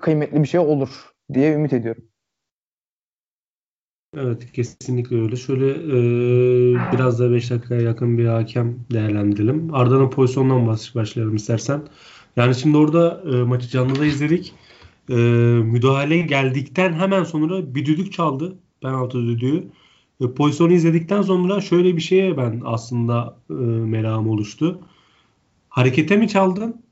[0.00, 2.04] kıymetli bir şey olur diye ümit ediyorum.
[4.16, 5.36] Evet kesinlikle öyle.
[5.36, 9.74] Şöyle e, biraz da 5 dakikaya yakın bir hakem değerlendirelim.
[9.74, 11.82] Arda'nın pozisyonundan baş, başlayalım istersen.
[12.36, 14.54] Yani şimdi orada e, maçı canlıda izledik.
[15.10, 15.14] E,
[15.64, 18.58] müdahale geldikten hemen sonra bir düdük çaldı.
[18.82, 19.68] Penaltı düdüğü.
[20.20, 24.80] E, pozisyonu izledikten sonra şöyle bir şeye ben aslında e, merakım oluştu.
[25.68, 26.82] Harekete mi çaldın?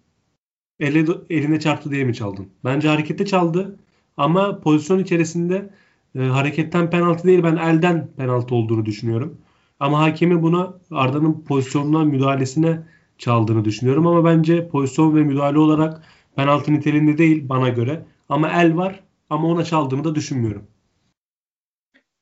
[0.81, 2.49] Elle, eline çarptı diye mi çaldın?
[2.64, 3.77] Bence harekete çaldı.
[4.16, 5.70] Ama pozisyon içerisinde
[6.14, 9.38] e, hareketten penaltı değil ben elden penaltı olduğunu düşünüyorum.
[9.81, 12.83] Ama hakemi buna Arda'nın pozisyonuna müdahalesine
[13.18, 16.03] çaldığını düşünüyorum ama bence pozisyon ve müdahale olarak
[16.37, 18.07] penaltı niteliğinde değil bana göre.
[18.29, 20.62] Ama el var ama ona çaldığını da düşünmüyorum.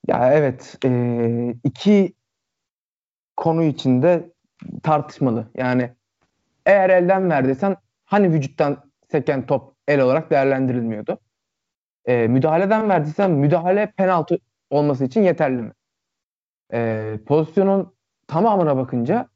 [0.09, 2.14] Ya evet e, iki
[3.37, 4.33] konu içinde
[4.83, 5.47] tartışmalı.
[5.57, 5.90] Yani
[6.67, 11.19] eğer elden verdiysen hani vücuttan seken top el olarak değerlendirilmiyordu.
[12.07, 14.38] E, müdahaleden verdiysen müdahale penaltı
[14.71, 15.73] olması için yeterli mi?
[16.75, 17.95] E, pozisyonun
[18.29, 19.29] tamamına bakınca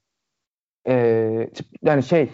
[0.88, 1.50] e,
[1.82, 2.30] yani şey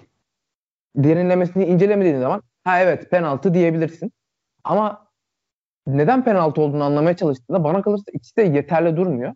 [0.96, 4.12] derinlemesini incelemediğin zaman ha evet penaltı diyebilirsin.
[4.64, 5.03] Ama
[5.86, 9.34] neden penaltı olduğunu anlamaya çalıştığında bana kalırsa ikisi de yeterli durmuyor.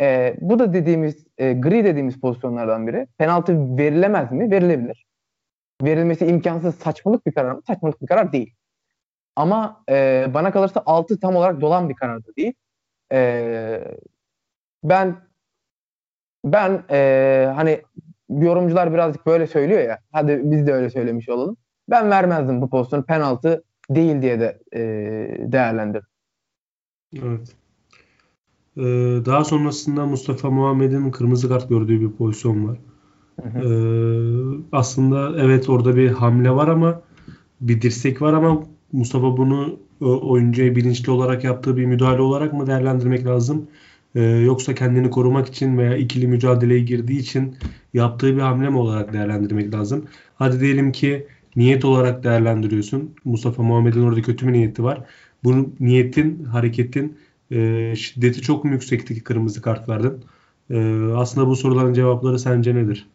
[0.00, 3.06] E, bu da dediğimiz e, gri dediğimiz pozisyonlardan biri.
[3.18, 4.50] Penaltı verilemez mi?
[4.50, 5.06] Verilebilir.
[5.82, 7.62] Verilmesi imkansız saçmalık bir karar mı?
[7.66, 8.54] Saçmalık bir karar değil.
[9.36, 12.52] Ama e, bana kalırsa altı tam olarak dolan bir karar da değil.
[13.12, 13.94] E,
[14.84, 15.16] ben
[16.44, 17.82] ben e, hani
[18.28, 19.98] yorumcular birazcık böyle söylüyor ya.
[20.12, 21.56] Hadi biz de öyle söylemiş olalım.
[21.90, 24.80] Ben vermezdim bu pozisyonu penaltı değil diye de e,
[25.52, 26.08] değerlendirdim.
[27.22, 27.54] Evet.
[28.76, 28.82] Ee,
[29.26, 32.78] daha sonrasında Mustafa Muhammed'in kırmızı kart gördüğü bir pozisyon var.
[33.42, 33.58] Hı hı.
[33.58, 37.02] Ee, aslında evet orada bir hamle var ama
[37.60, 43.26] bir dirsek var ama Mustafa bunu oyuncuya bilinçli olarak yaptığı bir müdahale olarak mı değerlendirmek
[43.26, 43.66] lazım?
[44.14, 47.56] Ee, yoksa kendini korumak için veya ikili mücadeleye girdiği için
[47.94, 50.04] yaptığı bir hamle mi olarak değerlendirmek lazım?
[50.34, 51.26] Hadi diyelim ki
[51.58, 53.16] niyet olarak değerlendiriyorsun.
[53.24, 55.04] Mustafa Muhammed'in orada kötü bir niyeti var.
[55.44, 57.18] Bunun niyetin, hareketin
[57.50, 60.24] e, şiddeti çok mu yüksekti ki kırmızı kart verdin?
[60.70, 60.78] E,
[61.16, 63.08] aslında bu soruların cevapları sence nedir?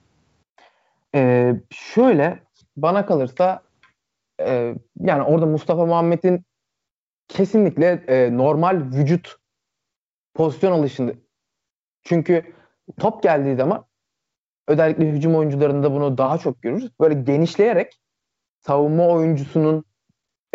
[1.16, 2.40] Ee, şöyle
[2.78, 3.62] bana kalırsa
[4.42, 6.46] e, yani orada Mustafa Muhammed'in
[7.28, 9.36] kesinlikle e, normal vücut
[10.34, 11.14] pozisyon alışında.
[12.04, 12.54] Çünkü
[13.00, 13.86] top geldiği zaman
[14.68, 16.92] özellikle hücum oyuncularında bunu daha çok görürüz.
[17.00, 18.00] Böyle genişleyerek
[18.68, 19.86] savunma oyuncusunun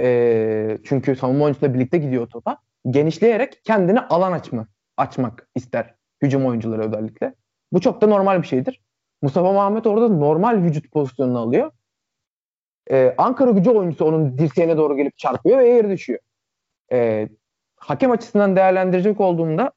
[0.01, 2.59] e, çünkü savunma oyuncusuyla birlikte gidiyor topa.
[2.91, 4.67] Genişleyerek kendine alan açma,
[4.97, 7.35] açmak ister hücum oyuncuları özellikle.
[7.73, 8.81] Bu çok da normal bir şeydir.
[9.23, 11.71] Mustafa Muhammed orada normal vücut pozisyonunu alıyor.
[12.91, 16.19] Ee, Ankara gücü oyuncusu onun dirseğine doğru gelip çarpıyor ve yere düşüyor.
[16.93, 17.29] Ee,
[17.77, 19.73] hakem açısından değerlendirecek olduğumda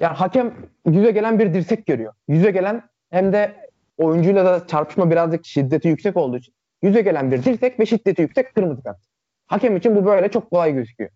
[0.00, 0.54] yani hakem
[0.86, 2.12] yüze gelen bir dirsek görüyor.
[2.28, 7.44] Yüze gelen hem de oyuncuyla da çarpışma birazcık şiddeti yüksek olduğu için yüze gelen bir
[7.44, 8.98] dirsek ve şiddeti yüksek kırmızı kart.
[9.46, 11.10] Hakem için bu böyle çok kolay gözüküyor.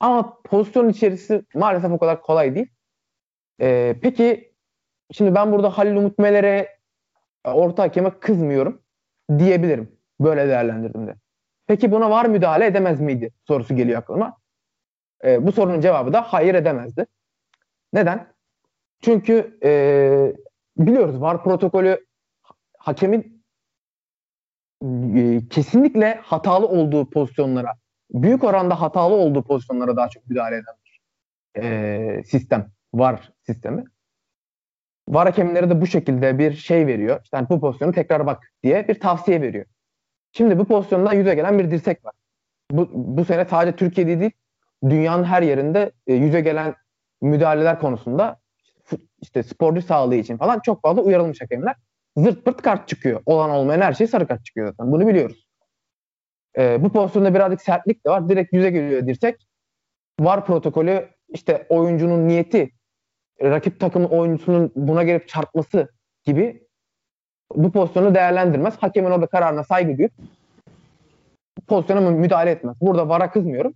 [0.00, 2.68] Ama pozisyon içerisi maalesef o kadar kolay değil.
[3.60, 4.52] Ee, peki
[5.12, 6.78] şimdi ben burada Halil Umut Meler'e
[7.44, 8.82] orta hakeme kızmıyorum
[9.38, 9.98] diyebilirim.
[10.20, 11.14] Böyle değerlendirdim de.
[11.66, 14.36] Peki buna var müdahale edemez miydi sorusu geliyor aklıma.
[15.24, 17.06] Ee, bu sorunun cevabı da hayır edemezdi.
[17.92, 18.32] Neden?
[19.00, 19.72] Çünkü e,
[20.76, 22.06] biliyoruz var protokolü
[22.78, 23.41] hakemin
[25.16, 27.72] e, kesinlikle hatalı olduğu pozisyonlara,
[28.10, 31.00] büyük oranda hatalı olduğu pozisyonlara daha çok müdahale eden bir
[31.62, 33.84] e, sistem, var sistemi.
[35.08, 37.20] Var hakemlere de bu şekilde bir şey veriyor.
[37.24, 39.66] İşte yani bu pozisyonu tekrar bak diye bir tavsiye veriyor.
[40.32, 42.14] Şimdi bu pozisyonda yüze gelen bir dirsek var.
[42.70, 44.32] Bu, bu sene sadece Türkiye'de değil,
[44.88, 46.74] dünyanın her yerinde e, yüze gelen
[47.20, 48.40] müdahaleler konusunda
[49.22, 51.76] işte sporcu sağlığı için falan çok fazla uyarılmış hakemler.
[52.16, 53.22] Zırt pırt kart çıkıyor.
[53.26, 54.92] Olan olmayan her şey sarı kart çıkıyor zaten.
[54.92, 55.46] Bunu biliyoruz.
[56.58, 58.28] E, bu pozisyonda birazcık sertlik de var.
[58.28, 59.48] Direkt yüze geliyor dirsek.
[60.20, 62.70] Var protokolü işte oyuncunun niyeti
[63.42, 65.88] rakip takım oyuncusunun buna gelip çarpması
[66.24, 66.68] gibi
[67.54, 68.76] bu pozisyonu değerlendirmez.
[68.80, 70.12] Hakemin orada kararına saygı duyup
[71.66, 72.76] pozisyona müdahale etmez.
[72.80, 73.74] Burada VAR'a kızmıyorum.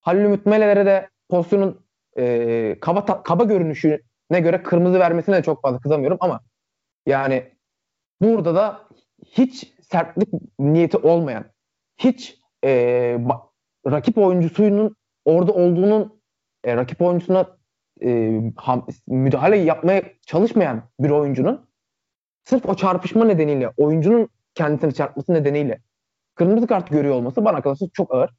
[0.00, 1.86] Halil Ümit Meleler'e de pozisyonun
[2.18, 6.40] e, kaba, kaba görünüşüne göre kırmızı vermesine de çok fazla kızamıyorum ama
[7.06, 7.57] yani
[8.20, 8.88] burada da
[9.24, 10.28] hiç sertlik
[10.58, 11.44] niyeti olmayan,
[11.96, 12.70] hiç e,
[13.86, 16.20] rakip oyuncusunun orada olduğunun
[16.64, 17.56] e, rakip oyuncusuna
[18.02, 21.68] e, ham, müdahale yapmaya çalışmayan bir oyuncunun
[22.44, 25.80] sırf o çarpışma nedeniyle oyuncunun kendisini çarpması nedeniyle
[26.34, 28.30] kırmızı kart görüyor olması bana kalırsa çok ağır.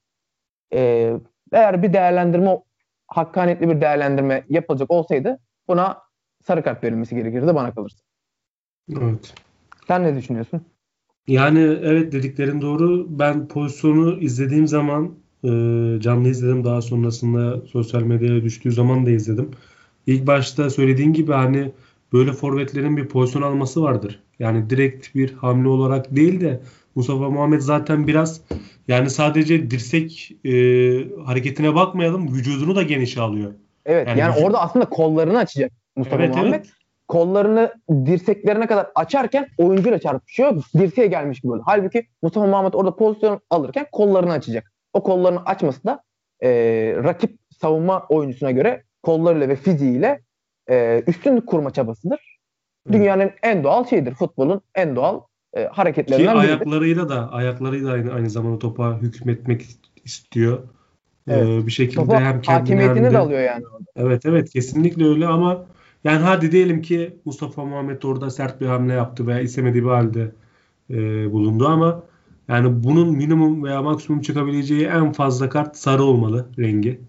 [0.73, 1.13] E,
[1.51, 2.59] eğer bir değerlendirme
[3.07, 6.01] hakkaniyetli bir değerlendirme yapılacak olsaydı buna
[6.43, 8.03] sarı kart verilmesi gerekirdi bana kalırsa.
[9.01, 9.33] Evet.
[9.89, 10.61] Sen ne düşünüyorsun?
[11.27, 13.05] Yani evet dediklerin doğru.
[13.09, 15.05] Ben pozisyonu izlediğim zaman
[15.43, 15.49] e,
[15.99, 16.63] canlı izledim.
[16.63, 19.51] Daha sonrasında sosyal medyaya düştüğü zaman da izledim.
[20.07, 21.71] İlk başta söylediğin gibi hani
[22.13, 24.23] böyle forvetlerin bir pozisyon alması vardır.
[24.39, 26.61] Yani direkt bir hamle olarak değil de
[26.95, 28.41] Mustafa Muhammed zaten biraz
[28.87, 30.51] yani sadece dirsek e,
[31.25, 33.51] hareketine bakmayalım vücudunu da geniş alıyor.
[33.85, 34.45] Evet yani, yani vücud...
[34.45, 36.53] orada aslında kollarını açacak Mustafa evet, Muhammed.
[36.53, 36.78] Evet.
[37.09, 40.63] Kollarını dirseklerine kadar açarken oyuncuyla çarpışıyor.
[40.77, 41.63] Dirseğe gelmiş gibi oluyor.
[41.67, 44.71] Halbuki Mustafa Muhammed orada pozisyon alırken kollarını açacak.
[44.93, 46.03] O kollarını açması da
[46.43, 46.49] e,
[47.03, 50.21] rakip savunma oyuncusuna göre kollarıyla ve fiziğiyle
[50.69, 52.39] e, üstünlük kurma çabasıdır.
[52.91, 54.13] Dünyanın en doğal şeyidir.
[54.13, 55.21] Futbolun en doğal
[55.53, 56.49] e, hareketlerinden Ki biridir.
[56.49, 59.65] ayaklarıyla da ayaklarıyla aynı, aynı zamanda topa hükmetmek
[60.03, 60.59] istiyor.
[61.27, 61.47] Evet.
[61.47, 63.63] Ee, bir şekilde Topa hem kendini hakimiyetini hem de, de alıyor yani.
[63.95, 65.65] Evet evet kesinlikle öyle ama
[66.03, 70.31] yani hadi diyelim ki Mustafa Muhammed orada sert bir hamle yaptı veya istemediği bir halde
[70.89, 72.03] e, bulundu ama
[72.47, 77.01] yani bunun minimum veya maksimum çıkabileceği en fazla kart sarı olmalı rengi.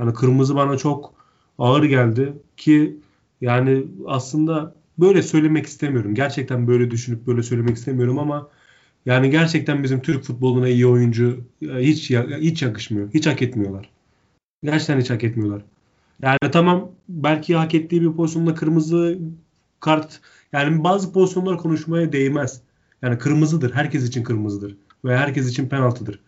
[0.00, 1.14] Yani kırmızı bana çok
[1.58, 2.96] ağır geldi ki
[3.40, 6.14] yani aslında böyle söylemek istemiyorum.
[6.14, 8.48] Gerçekten böyle düşünüp böyle söylemek istemiyorum ama
[9.06, 13.14] yani gerçekten bizim Türk futboluna iyi oyuncu hiç hiç yakışmıyor.
[13.14, 13.90] Hiç hak etmiyorlar.
[14.62, 15.62] Gerçekten hiç hak etmiyorlar.
[16.22, 19.18] Yani tamam belki hak ettiği bir pozisyonda kırmızı
[19.80, 20.20] kart
[20.52, 22.60] yani bazı pozisyonlar konuşmaya değmez.
[23.02, 23.72] Yani kırmızıdır.
[23.72, 24.76] Herkes için kırmızıdır.
[25.04, 26.20] Ve herkes için penaltıdır.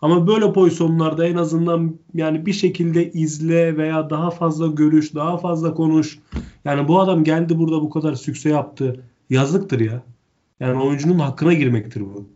[0.00, 5.74] Ama böyle pozisyonlarda en azından yani bir şekilde izle veya daha fazla görüş, daha fazla
[5.74, 6.18] konuş.
[6.64, 9.04] Yani bu adam geldi burada bu kadar sükse yaptı.
[9.30, 10.02] Yazıktır ya.
[10.60, 12.28] Yani oyuncunun hakkına girmektir bu.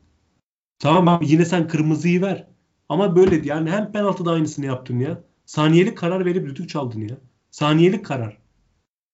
[0.79, 2.47] Tamam abi yine sen kırmızıyı ver.
[2.89, 5.23] Ama böyle yani hem penaltıda aynısını yaptın ya.
[5.47, 7.17] Saniyelik karar verip düdük çaldın ya.
[7.51, 8.39] Saniyelik karar.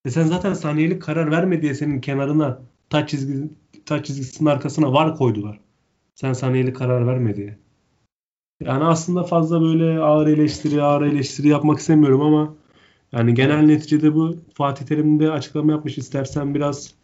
[0.05, 2.59] E sen zaten saniyelik karar verme diye senin kenarına
[2.90, 3.49] taç çizgi
[3.87, 5.61] taç çizgisinin arkasına var koydular.
[6.14, 7.59] Sen saniyelik karar verme diye.
[8.61, 12.55] Yani aslında fazla böyle ağır eleştiri, ağır eleştiri yapmak istemiyorum ama
[13.12, 15.99] yani genel neticede bu Fatih Terim de açıklama yapmış.
[15.99, 16.95] İstersen biraz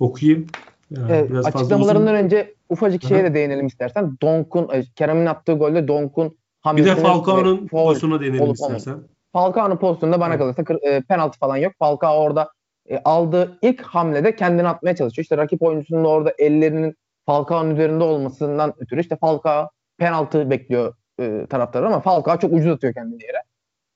[0.00, 0.46] okuyayım.
[0.90, 4.16] Yani evet, biraz açıklamalarından önce ufacık şeye de değinelim istersen.
[4.22, 9.02] Donk'un, e, Kerem'in attığı golde Donk'un bir de Falcao'nun pozisyonuna değinelim istersen.
[9.32, 11.72] Falcao'nun pozisyonunda bana kalırsa e, penaltı falan yok.
[11.78, 12.50] Falcao orada
[12.90, 15.22] e, aldığı ilk hamlede kendini atmaya çalışıyor.
[15.22, 19.68] İşte rakip oyuncusunun orada ellerinin Falcao'nun üzerinde olmasından ötürü işte Falcao
[19.98, 23.42] penaltı bekliyor e, taraftar ama Falcao çok ucuz atıyor kendini yere.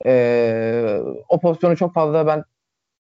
[0.07, 2.44] E, o pozisyonu çok fazla ben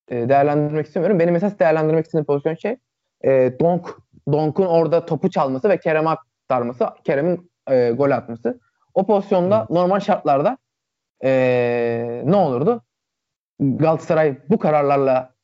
[0.08, 1.18] e, değerlendirmek istemiyorum.
[1.18, 2.76] Benim esas değerlendirmek istediğim pozisyon şey
[3.24, 3.96] e, Donk
[4.32, 8.60] Donk'un orada topu çalması ve Kerem'e aktarması, Kerem'in e, gol atması.
[8.94, 9.70] O pozisyonda evet.
[9.70, 10.58] normal şartlarda
[11.24, 12.82] e, ne olurdu?
[13.60, 15.34] Galatasaray bu kararlarla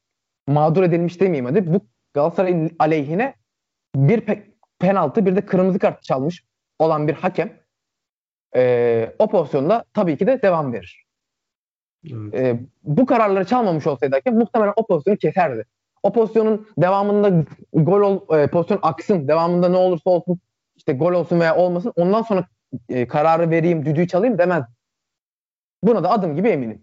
[0.48, 1.74] mağdur edilmiş demeyeyim hadi.
[1.74, 1.80] Bu
[2.14, 3.34] Galatasaray'ın aleyhine
[3.96, 4.44] bir pe-
[4.78, 6.44] penaltı bir de kırmızı kart çalmış
[6.78, 7.52] olan bir hakem
[8.56, 11.04] e, o pozisyonda tabii ki de devam verir.
[12.12, 12.34] Evet.
[12.34, 15.64] E, bu kararları çalmamış olsaydı hakem muhtemelen o pozisyonu keserdi.
[16.02, 20.40] O pozisyonun devamında gol ol, e, pozisyon aksın, devamında ne olursa olsun
[20.76, 22.44] işte gol olsun veya olmasın ondan sonra
[22.88, 24.64] e, kararı vereyim, düdüğü çalayım demez.
[25.82, 26.82] Buna da adım gibi eminim.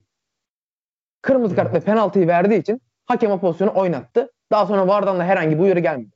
[1.21, 4.31] Kırmızı kart ve penaltıyı verdiği için hakem o pozisyonu oynattı.
[4.51, 6.15] Daha sonra VAR'dan da herhangi bir uyarı gelmedi.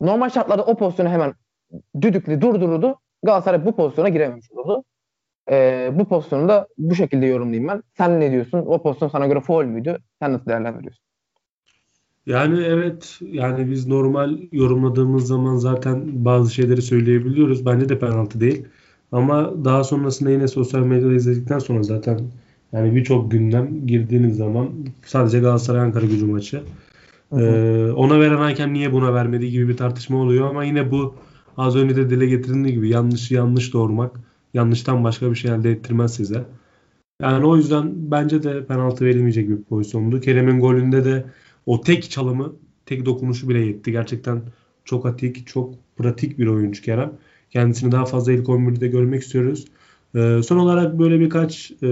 [0.00, 1.34] Normal şartlarda o pozisyonu hemen
[2.00, 3.00] düdükle durdururdu.
[3.22, 4.84] Galatasaray bu pozisyona girememiş olurdu.
[5.50, 7.82] Ee, bu pozisyonu da bu şekilde yorumlayayım ben.
[7.96, 8.58] Sen ne diyorsun?
[8.58, 9.98] O pozisyon sana göre foul müydü?
[10.18, 11.04] Sen nasıl değerlendiriyorsun?
[12.26, 17.66] Yani evet yani biz normal yorumladığımız zaman zaten bazı şeyleri söyleyebiliyoruz.
[17.66, 18.68] Bence de penaltı değil.
[19.12, 22.20] Ama daha sonrasında yine sosyal medyada izledikten sonra zaten
[22.72, 24.70] yani birçok gündem girdiğiniz zaman
[25.06, 26.62] sadece Galatasaray Ankara gücü maçı.
[27.32, 31.14] Ee, ona veren hakem niye buna vermedi gibi bir tartışma oluyor ama yine bu
[31.56, 34.20] az önce de dile getirildiği gibi yanlışı yanlış doğurmak
[34.54, 36.44] yanlıştan başka bir şey elde ettirmez size.
[37.22, 40.20] Yani o yüzden bence de penaltı verilmeyecek bir pozisyondu.
[40.20, 41.24] Kerem'in golünde de
[41.66, 42.52] o tek çalımı,
[42.86, 43.92] tek dokunuşu bile yetti.
[43.92, 44.42] Gerçekten
[44.84, 47.12] çok atik, çok pratik bir oyuncu Kerem.
[47.50, 49.64] Kendisini daha fazla ilk 11'de görmek istiyoruz.
[50.14, 51.86] Ee, son olarak böyle birkaç e,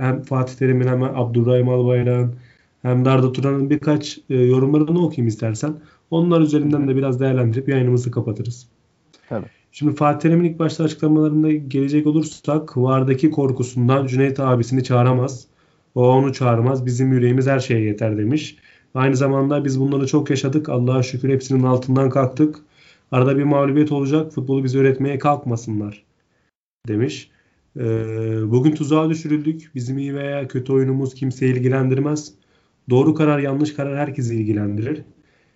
[0.00, 2.34] hem Fatih Terim'in hem Abdurrahim Albayrak'ın
[2.82, 5.74] hem de Arda Turan'ın birkaç e, yorumlarını okuyayım istersen.
[6.10, 8.68] Onlar üzerinden de biraz değerlendirip yayınımızı kapatırız.
[9.28, 9.46] Tabii.
[9.72, 15.46] Şimdi Fatih Terim'in ilk başta açıklamalarında gelecek olursak Vardaki korkusundan Cüneyt abisini çağıramaz.
[15.94, 16.86] O onu çağırmaz.
[16.86, 18.56] Bizim yüreğimiz her şeye yeter demiş.
[18.94, 20.68] Aynı zamanda biz bunları çok yaşadık.
[20.68, 22.60] Allah'a şükür hepsinin altından kalktık.
[23.12, 24.32] Arada bir mağlubiyet olacak.
[24.32, 26.04] Futbolu bize öğretmeye kalkmasınlar
[26.88, 27.30] demiş.
[27.76, 27.82] Ee,
[28.50, 29.70] bugün tuzağa düşürüldük.
[29.74, 32.34] Bizim iyi veya kötü oyunumuz kimseyi ilgilendirmez.
[32.90, 35.02] Doğru karar yanlış karar herkesi ilgilendirir.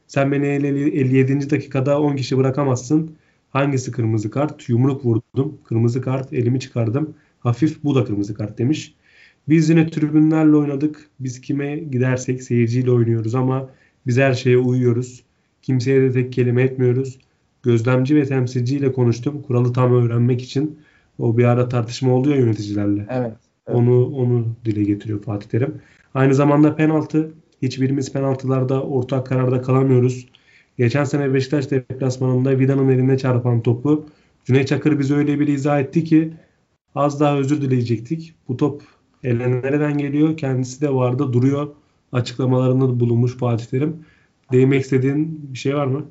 [0.07, 1.51] Sen beni 57.
[1.51, 3.17] dakikada 10 kişi bırakamazsın.
[3.51, 4.69] Hangisi kırmızı kart?
[4.69, 5.59] Yumruk vurdum.
[5.65, 6.33] Kırmızı kart.
[6.33, 7.15] Elimi çıkardım.
[7.41, 8.95] Hafif bu da kırmızı kart demiş.
[9.49, 11.11] Biz yine tribünlerle oynadık.
[11.21, 13.71] Biz kime gidersek seyirciyle oynuyoruz ama
[14.07, 15.23] biz her şeye uyuyoruz.
[15.63, 17.19] Kimseye de tek kelime etmiyoruz.
[17.63, 19.43] Gözlemci ve temsilciyle konuştum.
[19.43, 20.79] Kuralı tam öğrenmek için.
[21.19, 23.07] O bir ara tartışma oluyor yöneticilerle.
[23.11, 23.33] Evet.
[23.67, 23.79] evet.
[23.79, 25.83] Onu onu dile getiriyor Fatih Terim.
[26.15, 27.33] Aynı zamanda penaltı
[27.63, 30.29] Hiçbirimiz penaltılarda ortak kararda kalamıyoruz.
[30.79, 34.07] Geçen sene Beşiktaş deplasmanında Vida'nın eline çarpan topu
[34.45, 36.33] Cüneyt Çakır bize öyle bir izah etti ki
[36.95, 38.35] az daha özür dileyecektik.
[38.49, 38.83] Bu top
[39.25, 40.37] ele nereden geliyor?
[40.37, 41.69] Kendisi de vardı duruyor.
[42.13, 43.97] Açıklamalarında bulunmuş Fatih Terim.
[44.53, 46.07] Değinmek istediğin bir şey var mı?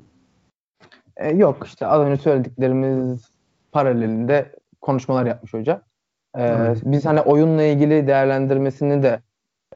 [1.16, 3.30] E, yok işte az önce söylediklerimiz
[3.72, 5.82] paralelinde konuşmalar yapmış hoca.
[6.36, 6.78] E, evet.
[6.84, 9.20] Biz hani oyunla ilgili değerlendirmesini de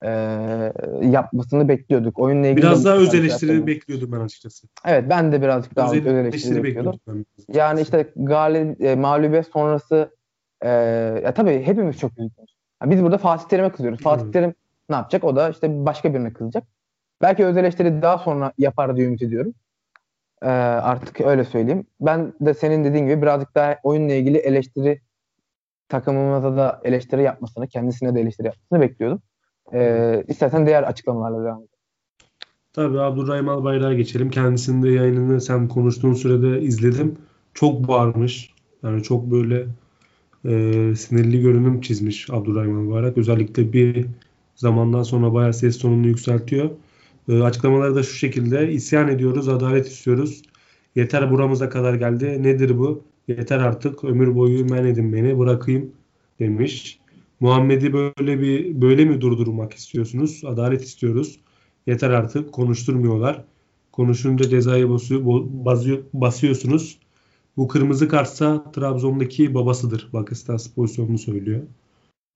[0.02, 0.10] e,
[1.02, 2.18] yapmasını bekliyorduk.
[2.18, 4.66] Oyunla ilgili biraz daha öz eleştiri bekliyordum ben açıkçası.
[4.84, 6.92] Evet ben de birazcık daha öz, öz eleştiri bekliyordum.
[6.92, 7.26] bekliyordum.
[7.52, 10.10] Yani işte galib, e, mağlubiyet sonrası
[10.60, 10.70] e,
[11.24, 12.56] ya tabii hepimiz çok üzgünüz.
[12.82, 14.00] Yani biz burada Fatih Terim'e kızıyoruz.
[14.00, 14.54] Fatih Terim
[14.90, 15.24] ne yapacak?
[15.24, 16.64] O da işte başka birine kızacak.
[17.22, 19.54] Belki öz eleştiri daha sonra yapar diye ümit ediyorum.
[20.42, 21.86] Ee, artık öyle söyleyeyim.
[22.00, 25.00] Ben de senin dediğin gibi birazcık daha oyunla ilgili eleştiri
[25.88, 29.22] takımımıza da eleştiri yapmasını, kendisine de eleştiri yapmasını bekliyordum.
[29.72, 31.68] Ee, istersen diğer açıklamalarla devam edelim.
[32.72, 34.30] Tabii Abdurrahim Albayrak'a geçelim.
[34.30, 37.16] Kendisinin de yayınını sen konuştuğun sürede izledim.
[37.54, 38.54] Çok bağırmış.
[38.82, 39.66] Yani çok böyle
[40.44, 43.18] e, sinirli görünüm çizmiş Abdurrahim Albayrak.
[43.18, 44.06] Özellikle bir
[44.54, 46.70] zamandan sonra bayağı ses tonunu yükseltiyor.
[47.28, 48.72] E, açıklamaları da şu şekilde.
[48.72, 50.42] İsyan ediyoruz, adalet istiyoruz.
[50.96, 52.42] Yeter buramıza kadar geldi.
[52.42, 53.02] Nedir bu?
[53.28, 54.04] Yeter artık.
[54.04, 55.38] Ömür boyu men edin beni.
[55.38, 55.92] Bırakayım
[56.38, 56.98] demiş.
[57.40, 60.42] Muhammed'i böyle bir böyle mi durdurmak istiyorsunuz?
[60.46, 61.40] Adalet istiyoruz.
[61.86, 62.52] Yeter artık.
[62.52, 63.44] Konuşturmuyorlar.
[63.92, 65.20] Konuşunca cezayı basıyor,
[65.64, 66.98] basıyor, basıyorsunuz.
[67.56, 70.08] Bu kırmızı kartsa Trabzon'daki babasıdır.
[70.12, 71.62] Bakıstas pozisyonunu söylüyor.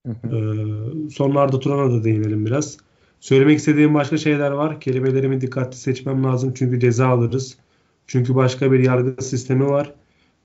[0.06, 0.36] Hı hı.
[0.36, 2.78] Ee, sonlarda Turan'a da değinelim biraz.
[3.20, 4.80] Söylemek istediğim başka şeyler var.
[4.80, 7.56] Kelimelerimi dikkatli seçmem lazım çünkü ceza alırız.
[8.06, 9.94] Çünkü başka bir yargı sistemi var.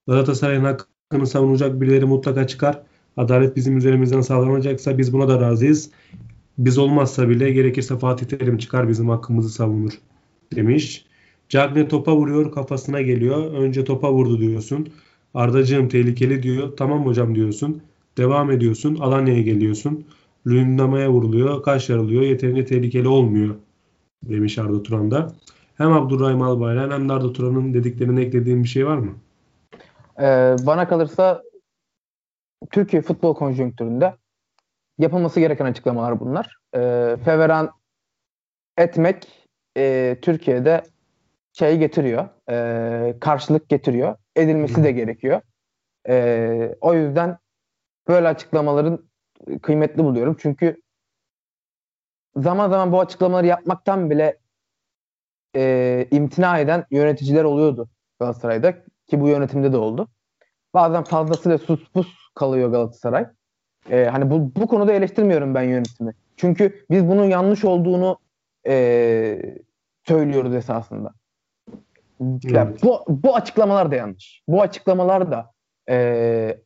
[0.07, 2.81] Galatasaray'ın hakkını savunacak birileri mutlaka çıkar.
[3.17, 5.89] Adalet bizim üzerimizden sağlanacaksa biz buna da razıyız.
[6.57, 9.91] Biz olmazsa bile gerekirse Fatih Terim çıkar bizim hakkımızı savunur
[10.55, 11.05] demiş.
[11.49, 13.53] Cagne topa vuruyor kafasına geliyor.
[13.53, 14.87] Önce topa vurdu diyorsun.
[15.33, 16.77] Ardacığım tehlikeli diyor.
[16.77, 17.81] Tamam hocam diyorsun.
[18.17, 18.95] Devam ediyorsun.
[18.95, 20.05] Alanya'ya geliyorsun.
[20.47, 21.63] Lündama'ya vuruluyor.
[21.63, 22.21] Kaş yarılıyor.
[22.21, 23.55] Yeterince tehlikeli olmuyor
[24.23, 25.31] demiş Arda Turan'da.
[25.77, 29.11] Hem Abdurrahim Albayrak hem de Arda Turan'ın dediklerine eklediğin bir şey var mı?
[30.19, 31.43] Ee, bana kalırsa
[32.71, 34.15] Türkiye futbol konjonktüründe
[34.97, 36.57] yapılması gereken açıklamalar bunlar.
[36.75, 37.71] Ee, feveran
[38.77, 40.83] etmek e, Türkiye'de
[41.53, 44.15] şey getiriyor, e, karşılık getiriyor.
[44.35, 45.41] Edilmesi de gerekiyor.
[46.09, 47.37] E, o yüzden
[48.07, 49.09] böyle açıklamaların
[49.61, 50.37] kıymetli buluyorum.
[50.39, 50.81] Çünkü
[52.35, 54.37] zaman zaman bu açıklamaları yapmaktan bile
[55.55, 57.89] e, imtina eden yöneticiler oluyordu
[58.19, 58.73] Galatasaray'da
[59.07, 60.07] ki bu yönetimde de oldu.
[60.73, 63.27] Bazen fazlasıyla sus pus kalıyor Galatasaray.
[63.89, 66.13] E, hani bu, bu konuda eleştirmiyorum ben yönetimi.
[66.37, 68.19] Çünkü biz bunun yanlış olduğunu
[68.67, 69.57] e,
[70.03, 71.13] söylüyoruz esasında.
[72.43, 74.43] Yani bu, bu açıklamalar da yanlış.
[74.47, 75.51] Bu açıklamalar da
[75.89, 76.57] e,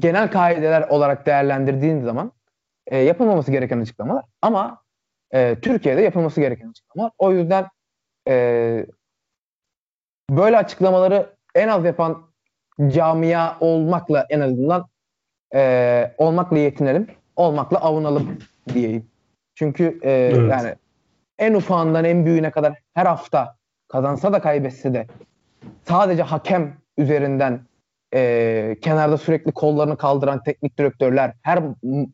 [0.00, 2.32] genel kaideler olarak değerlendirdiğin zaman
[2.86, 4.24] e, yapılmaması gereken açıklamalar.
[4.42, 4.82] Ama
[5.30, 7.12] e, Türkiye'de yapılması gereken açıklamalar.
[7.18, 7.66] O yüzden
[8.28, 8.86] e,
[10.30, 12.28] böyle açıklamaları en az yapan
[12.88, 14.88] camia olmakla en azından
[15.54, 17.06] e, olmakla yetinelim.
[17.36, 18.38] Olmakla avunalım
[18.74, 19.10] diyeyim.
[19.54, 20.50] Çünkü e, evet.
[20.50, 20.74] yani
[21.38, 23.56] en ufağından en büyüğüne kadar her hafta
[23.88, 25.06] kazansa da kaybetse de
[25.84, 27.60] sadece hakem üzerinden
[28.14, 31.62] e, kenarda sürekli kollarını kaldıran teknik direktörler, her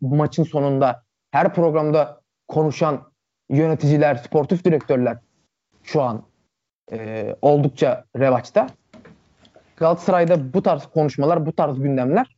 [0.01, 3.01] maçın sonunda, her programda konuşan
[3.51, 5.19] yöneticiler, sportif direktörler
[5.83, 6.23] şu an
[6.93, 8.67] e, oldukça revaçta.
[9.77, 12.37] Galatasaray'da bu tarz konuşmalar, bu tarz gündemler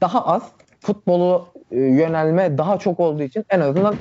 [0.00, 0.52] daha az.
[0.80, 3.94] Futbolu e, yönelme daha çok olduğu için en azından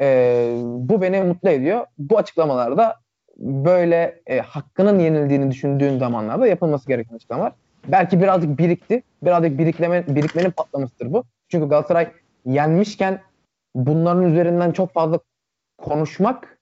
[0.00, 1.86] e, bu beni mutlu ediyor.
[1.98, 2.96] Bu açıklamalarda
[3.36, 7.52] böyle e, hakkının yenildiğini düşündüğün zamanlarda yapılması gereken açıklamalar.
[7.88, 9.02] Belki birazcık birikti.
[9.22, 11.24] Birazcık birikleme, birikmenin patlamasıdır bu.
[11.48, 12.12] Çünkü Galatasaray
[12.44, 13.20] yenmişken
[13.74, 15.18] bunların üzerinden çok fazla
[15.78, 16.58] konuşmak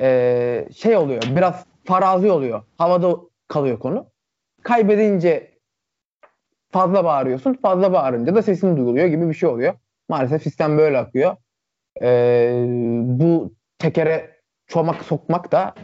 [0.00, 1.22] e, şey oluyor.
[1.36, 2.62] Biraz farazi oluyor.
[2.78, 3.16] Havada
[3.48, 4.06] kalıyor konu.
[4.62, 5.50] Kaybedince
[6.70, 7.54] fazla bağırıyorsun.
[7.54, 9.74] Fazla bağırınca da sesin duyuluyor gibi bir şey oluyor.
[10.08, 11.36] Maalesef sistem böyle akıyor.
[12.02, 12.52] E,
[13.04, 15.74] bu tekere çomak sokmak da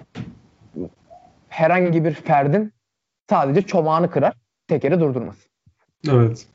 [1.49, 2.73] herhangi bir ferdin
[3.31, 4.35] sadece çomağını kırar,
[4.71, 5.37] tekeri durdurmaz.
[6.09, 6.47] Evet.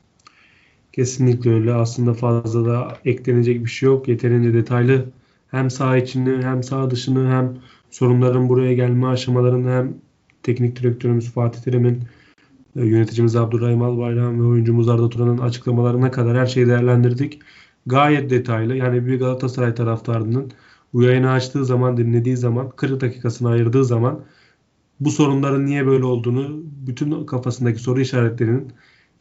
[0.92, 1.74] Kesinlikle öyle.
[1.74, 4.08] Aslında fazla da eklenecek bir şey yok.
[4.08, 5.04] Yeterince detaylı
[5.50, 7.56] hem sağ içini hem sağ dışını hem
[7.90, 9.94] sorunların buraya gelme aşamalarını hem
[10.42, 12.02] teknik direktörümüz Fatih Terim'in
[12.76, 17.40] e, yöneticimiz Abdurrahim Albayrak'ın ve oyuncumuz Arda Turan'ın açıklamalarına kadar her şeyi değerlendirdik.
[17.86, 18.76] Gayet detaylı.
[18.76, 20.52] Yani bir Galatasaray taraftarının
[20.92, 24.20] bu yayını açtığı zaman, dinlediği zaman, 40 dakikasını ayırdığı zaman
[25.00, 28.72] bu sorunların niye böyle olduğunu, bütün kafasındaki soru işaretlerinin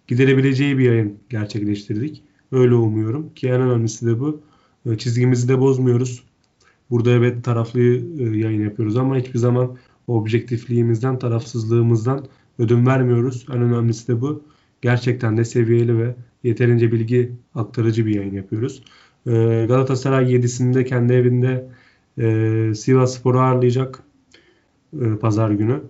[0.08, 2.24] giderebileceği bir yayın gerçekleştirdik.
[2.52, 4.42] Öyle umuyorum ki en önemlisi de bu.
[4.86, 6.24] E, çizgimizi de bozmuyoruz.
[6.90, 12.26] Burada evet taraflı e, yayın yapıyoruz ama hiçbir zaman objektifliğimizden, tarafsızlığımızdan
[12.60, 13.46] ödün vermiyoruz.
[13.50, 14.44] En önemlisi de bu.
[14.82, 18.84] Gerçekten de seviyeli ve yeterince bilgi aktarıcı bir yayın yapıyoruz.
[19.28, 19.32] E,
[19.68, 21.68] Galatasaray 7'sinde kendi evinde
[22.76, 24.04] Sivas Spor'u ağırlayacak
[25.22, 25.82] pazar günü.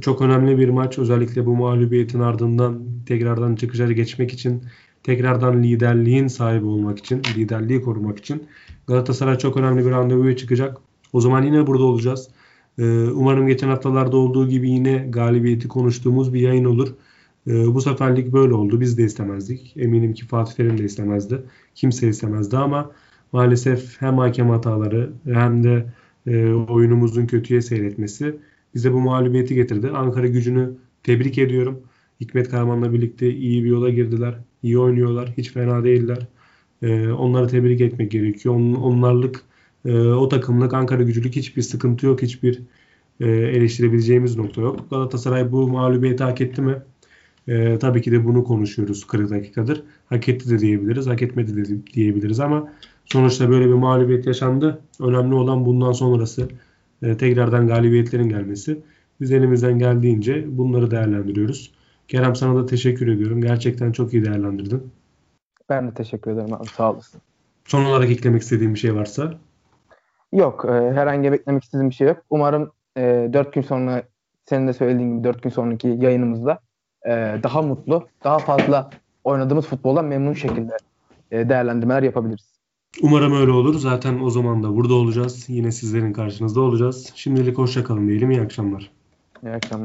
[0.00, 0.98] Çok önemli bir maç.
[0.98, 4.62] Özellikle bu mağlubiyetin ardından tekrardan çıkışa geçmek için,
[5.02, 8.42] tekrardan liderliğin sahibi olmak için, liderliği korumak için
[8.86, 10.78] Galatasaray çok önemli bir randevuya çıkacak.
[11.12, 12.28] O zaman yine burada olacağız.
[12.78, 16.94] Ee, umarım geçen haftalarda olduğu gibi yine galibiyeti konuştuğumuz bir yayın olur.
[17.46, 18.80] Ee, bu seferlik böyle oldu.
[18.80, 19.72] Biz de istemezdik.
[19.76, 21.42] Eminim ki Fatih Terim de istemezdi.
[21.74, 22.90] Kimse istemezdi ama
[23.32, 25.86] maalesef hem hakem hataları hem de
[26.26, 28.36] e, oyunumuzun kötüye seyretmesi
[28.74, 29.90] bize bu mağlubiyeti getirdi.
[29.90, 30.70] Ankara gücünü
[31.02, 31.82] tebrik ediyorum.
[32.20, 34.34] Hikmet Karaman'la birlikte iyi bir yola girdiler.
[34.62, 35.34] İyi oynuyorlar.
[35.36, 36.26] Hiç fena değiller.
[36.82, 38.54] E, onları tebrik etmek gerekiyor.
[38.54, 39.42] On, onlarlık
[39.84, 42.22] e, o takımlık Ankara gücülük hiçbir sıkıntı yok.
[42.22, 42.62] Hiçbir
[43.20, 44.90] e, eleştirebileceğimiz nokta yok.
[44.90, 46.82] Galatasaray bu mağlubiyeti hak etti mi?
[47.48, 49.82] E, tabii ki de bunu konuşuyoruz 40 dakikadır.
[50.06, 52.72] Hak etti de diyebiliriz, hak etmedi de diyebiliriz ama
[53.06, 54.80] sonuçta böyle bir mağlubiyet yaşandı.
[55.00, 56.48] Önemli olan bundan sonrası
[57.02, 58.82] e, tekrardan galibiyetlerin gelmesi.
[59.20, 61.72] Biz elimizden geldiğince bunları değerlendiriyoruz.
[62.08, 63.40] Kerem sana da teşekkür ediyorum.
[63.40, 64.90] Gerçekten çok iyi değerlendirdin.
[65.68, 66.66] Ben de teşekkür ederim abi.
[66.66, 67.20] Sağ olasın.
[67.64, 69.34] Son olarak eklemek istediğim bir şey varsa?
[70.32, 70.64] Yok.
[70.68, 72.16] E, herhangi beklemek istediğim bir şey yok.
[72.30, 74.02] Umarım e, 4 gün sonra
[74.44, 76.58] senin de söylediğin gibi 4 gün sonraki yayınımızda
[77.06, 77.10] e,
[77.42, 78.90] daha mutlu, daha fazla
[79.24, 80.76] oynadığımız futboldan memnun şekilde
[81.30, 82.55] e, değerlendirmeler yapabiliriz.
[83.02, 83.78] Umarım öyle olur.
[83.78, 85.44] Zaten o zaman da burada olacağız.
[85.48, 87.12] Yine sizlerin karşınızda olacağız.
[87.14, 88.30] Şimdilik hoşçakalın diyelim.
[88.30, 88.90] İyi akşamlar.
[89.42, 89.84] İyi akşamlar.